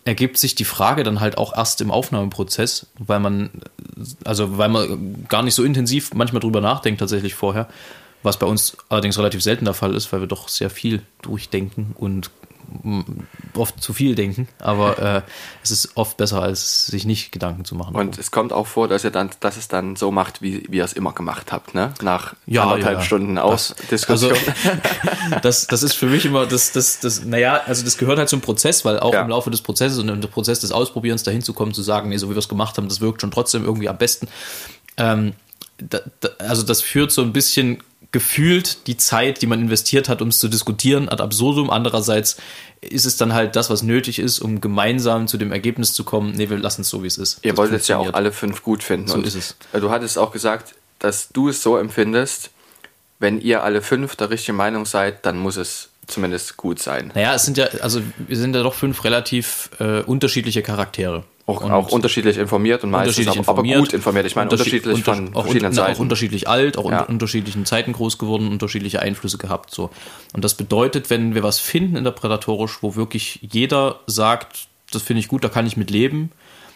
[0.09, 3.51] ergibt sich die Frage dann halt auch erst im Aufnahmeprozess, weil man,
[4.25, 7.69] also weil man gar nicht so intensiv manchmal drüber nachdenkt tatsächlich vorher,
[8.23, 11.95] was bei uns allerdings relativ selten der Fall ist, weil wir doch sehr viel durchdenken
[11.97, 12.31] und
[13.55, 15.23] oft zu viel denken, aber äh,
[15.63, 17.95] es ist oft besser, als sich nicht Gedanken zu machen.
[17.95, 20.79] Und es kommt auch vor, dass ihr dann, dass es dann so macht, wie, wie
[20.79, 21.95] ihr es immer gemacht habt, ne?
[22.03, 23.05] Nach ja, anderthalb ja.
[23.05, 24.33] Stunden Ausdiskussion.
[24.33, 24.51] Also,
[25.43, 28.41] das, das ist für mich immer, das, das, das, naja, also das gehört halt zum
[28.41, 29.23] Prozess, weil auch Ja.
[29.23, 32.17] im Laufe des Prozesses und im Prozess des Ausprobierens dahin zu kommen, zu sagen, nee,
[32.17, 34.29] so wie wir es gemacht haben, das wirkt schon trotzdem irgendwie am besten.
[34.97, 35.33] Ähm,
[35.79, 40.23] da, da, also das führt so ein bisschen gefühlt die Zeit, die man investiert hat,
[40.23, 41.71] um es zu diskutieren, ad absurdum.
[41.71, 42.39] Andererseits
[42.81, 46.33] ist es dann halt das, was nötig ist, um gemeinsam zu dem Ergebnis zu kommen,
[46.33, 47.41] nee, wir lassen es so, wie es ist.
[47.43, 49.09] Ihr Das wolltet ja auch alle fünf gut finden.
[49.09, 49.57] So Und ist es.
[49.73, 52.51] Du hattest auch gesagt, dass du es so empfindest,
[53.19, 57.13] wenn ihr alle fünf der richtigen Meinung seid, dann muss es zumindest gut sein.
[57.15, 61.25] Naja, es sind ja, also wir sind ja doch fünf relativ äh, unterschiedliche Charaktere.
[61.47, 63.79] Auch, auch unterschiedlich informiert und meistens unterschiedlich aber, aber informiert.
[63.79, 64.27] gut informiert.
[64.27, 66.01] Ich meine, Unterschied- unterschiedlich unter- von auch, verschiedenen auch Seiten.
[66.03, 67.01] unterschiedlich alt, auch Ja.
[67.05, 69.71] in unterschiedlichen Zeiten groß geworden, unterschiedliche Einflüsse gehabt.
[69.75, 69.89] So.
[70.35, 75.29] Und das bedeutet, wenn wir was finden interpretatorisch, wo wirklich jeder sagt, das finde ich
[75.29, 76.33] gut, da kann ich mit leben,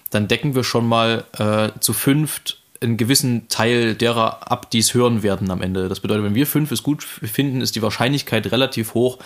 [0.09, 4.95] dann decken wir schon mal äh, zu fünft einen gewissen Teil derer ab, die es
[4.95, 5.89] hören werden am Ende.
[5.89, 9.18] Das bedeutet, wenn wir fünf es gut finden, ist die Wahrscheinlichkeit relativ hoch,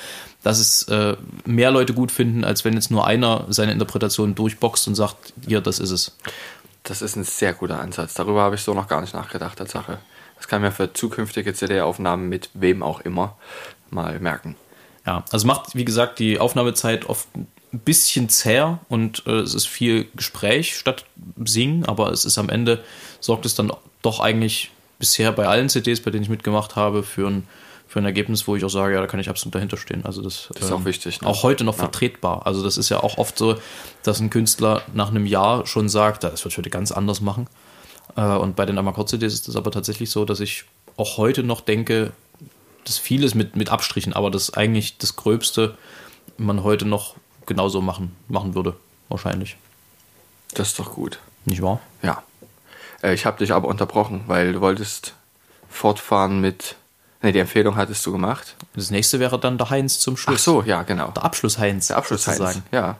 [0.43, 4.89] dass es äh, mehr Leute gut finden, als wenn jetzt nur einer seine Interpretation durchboxt
[4.89, 6.17] und sagt, hier, das ist es.
[6.83, 8.15] Das ist ein sehr guter Ansatz.
[8.15, 9.99] Darüber habe ich so noch gar nicht nachgedacht, Tatsache.
[10.37, 13.37] Das kann mir für zukünftige CD-Aufnahmen mit wem auch immer
[13.91, 14.57] mal merken.
[15.07, 17.29] Ja, also macht, wie gesagt, die Aufnahmezeit oft
[17.77, 21.05] ein bisschen zäher und äh, es ist viel Gespräch statt
[21.45, 22.83] Singen, aber es ist am Ende,
[23.20, 23.72] sorgt es dann
[24.03, 27.47] doch eigentlich bisher bei allen CDs, bei denen ich mitgemacht habe, für ein,
[27.87, 30.05] für ein Ergebnis, wo ich auch sage, ja, da kann ich absolut dahinter stehen.
[30.05, 31.29] Also das, Das ist auch wichtig, ne?
[31.29, 31.81] Auch heute noch Ja.
[31.81, 32.47] vertretbar.
[32.47, 33.57] Also das ist ja auch oft so,
[34.03, 37.47] dass ein Künstler nach einem Jahr schon sagt, das wird heute ganz anders machen.
[38.16, 40.64] Äh, Und bei den Amakor-CDs ist es aber tatsächlich so, dass ich
[40.97, 42.12] auch heute noch denke,
[42.85, 45.77] dass vieles mit, mit Abstrichen, aber das eigentlich das Gröbste
[46.39, 47.16] man heute noch
[47.47, 48.76] genauso machen, machen würde.
[49.09, 49.57] Wahrscheinlich.
[50.55, 51.18] Das ist doch gut.
[51.44, 51.80] Nicht wahr?
[52.03, 52.22] Ja.
[53.03, 55.14] Äh, Ich habe dich aber unterbrochen, weil du wolltest
[55.70, 56.76] fortfahren mit.
[57.22, 58.57] Ne, die Empfehlung hattest du gemacht.
[58.74, 60.44] Das nächste wäre dann der Heinz zum Ach Schluss.
[60.44, 61.09] so, ja, genau.
[61.12, 61.86] Der Abschluss Heinz.
[61.88, 62.62] Der Abschluss sozusagen.
[62.72, 62.97] Ja.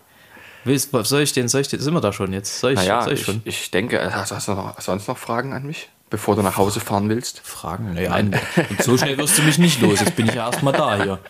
[0.65, 2.59] Willst, soll ich denn, soll ich denn, sind wir da schon jetzt?
[2.59, 3.43] Soll ich, Naja, soll ich ich, schon?
[3.45, 6.81] ich denke, äh, hast, du noch, sonst noch Fragen an mich, bevor du nach Hause
[6.81, 7.41] fahren willst?
[7.45, 7.95] Fragen?
[7.95, 8.35] Naja, ein-
[8.71, 10.01] und so schnell wirst du mich nicht los.
[10.01, 11.19] Jetzt bin ich ja erstmal da hier.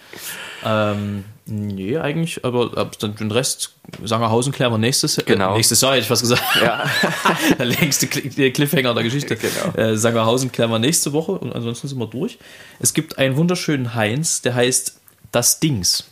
[0.68, 5.52] Ähm, nee, eigentlich, aber den Rest, Sangerhausen klären wir nächstes Genau.
[5.52, 6.42] Äh, nächstes Jahr hätte ich was gesagt.
[6.60, 6.84] Ja.
[7.58, 9.36] der längste Cliffhanger der Geschichte.
[9.36, 9.76] Genau.
[9.76, 12.38] Äh, Sangerhausen klären wir nächste Woche und ansonsten sind wir durch.
[12.80, 15.00] Es gibt einen wunderschönen Heinz, der heißt
[15.30, 16.04] Das Dings.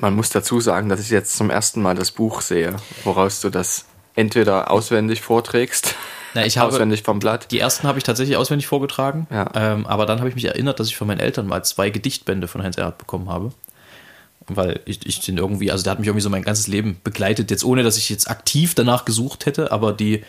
[0.00, 2.74] Man muss dazu sagen, dass ich jetzt zum ersten Mal das Buch sehe,
[3.04, 3.84] woraus du das
[4.18, 5.94] entweder auswendig vorträgst,
[6.34, 7.50] Na, ich habe- auswendig vom Blatt.
[7.52, 9.50] Die ersten habe ich tatsächlich auswendig vorgetragen, Ja.
[9.54, 12.48] ähm, aber dann habe ich mich erinnert, dass ich von meinen Eltern mal zwei Gedichtbände
[12.48, 13.52] von Heinz Erhardt bekommen habe.
[14.50, 17.50] Weil ich, ich den irgendwie, also der hat mich irgendwie so mein ganzes Leben begleitet,
[17.50, 20.24] jetzt ohne, dass ich jetzt aktiv danach gesucht hätte, aber die,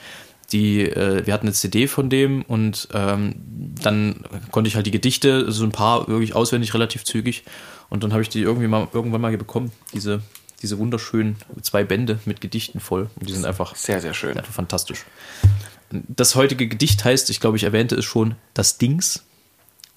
[0.52, 3.36] die, äh, wir hatten eine CD von dem und ähm,
[3.82, 7.44] dann konnte ich halt die Gedichte, so ein paar wirklich auswendig relativ zügig
[7.90, 10.22] und dann habe ich die irgendwie mal irgendwann mal bekommen, diese,
[10.62, 14.38] diese wunderschönen zwei Bände mit Gedichten voll und die sind einfach Sehr, sehr schön.
[14.38, 15.06] Einfach fantastisch.
[15.92, 19.24] Das heutige Gedicht heißt, ich glaube, ich erwähnte es schon, das Dings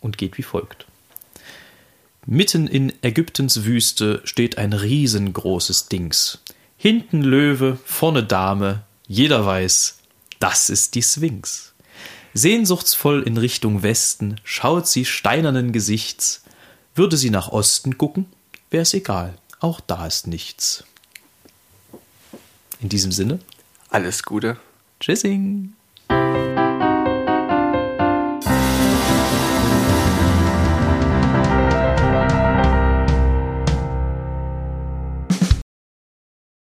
[0.00, 0.86] und geht wie folgt.
[2.24, 6.38] Mitten in Ägyptens Wüste steht ein riesengroßes Dings.
[6.76, 9.98] Hinten Löwe, vorne Dame, jeder weiß,
[10.38, 11.72] Das ist die Sphinx.
[12.34, 16.42] Sehnsuchtsvoll in Richtung Westen schaut sie steinernen Gesichts.
[16.94, 18.26] Würde sie nach Osten gucken,
[18.70, 20.84] wär's egal, auch da ist nichts.
[22.80, 23.38] In diesem Sinne,
[23.90, 24.56] Alles Gute.
[25.00, 25.74] Tschüssing.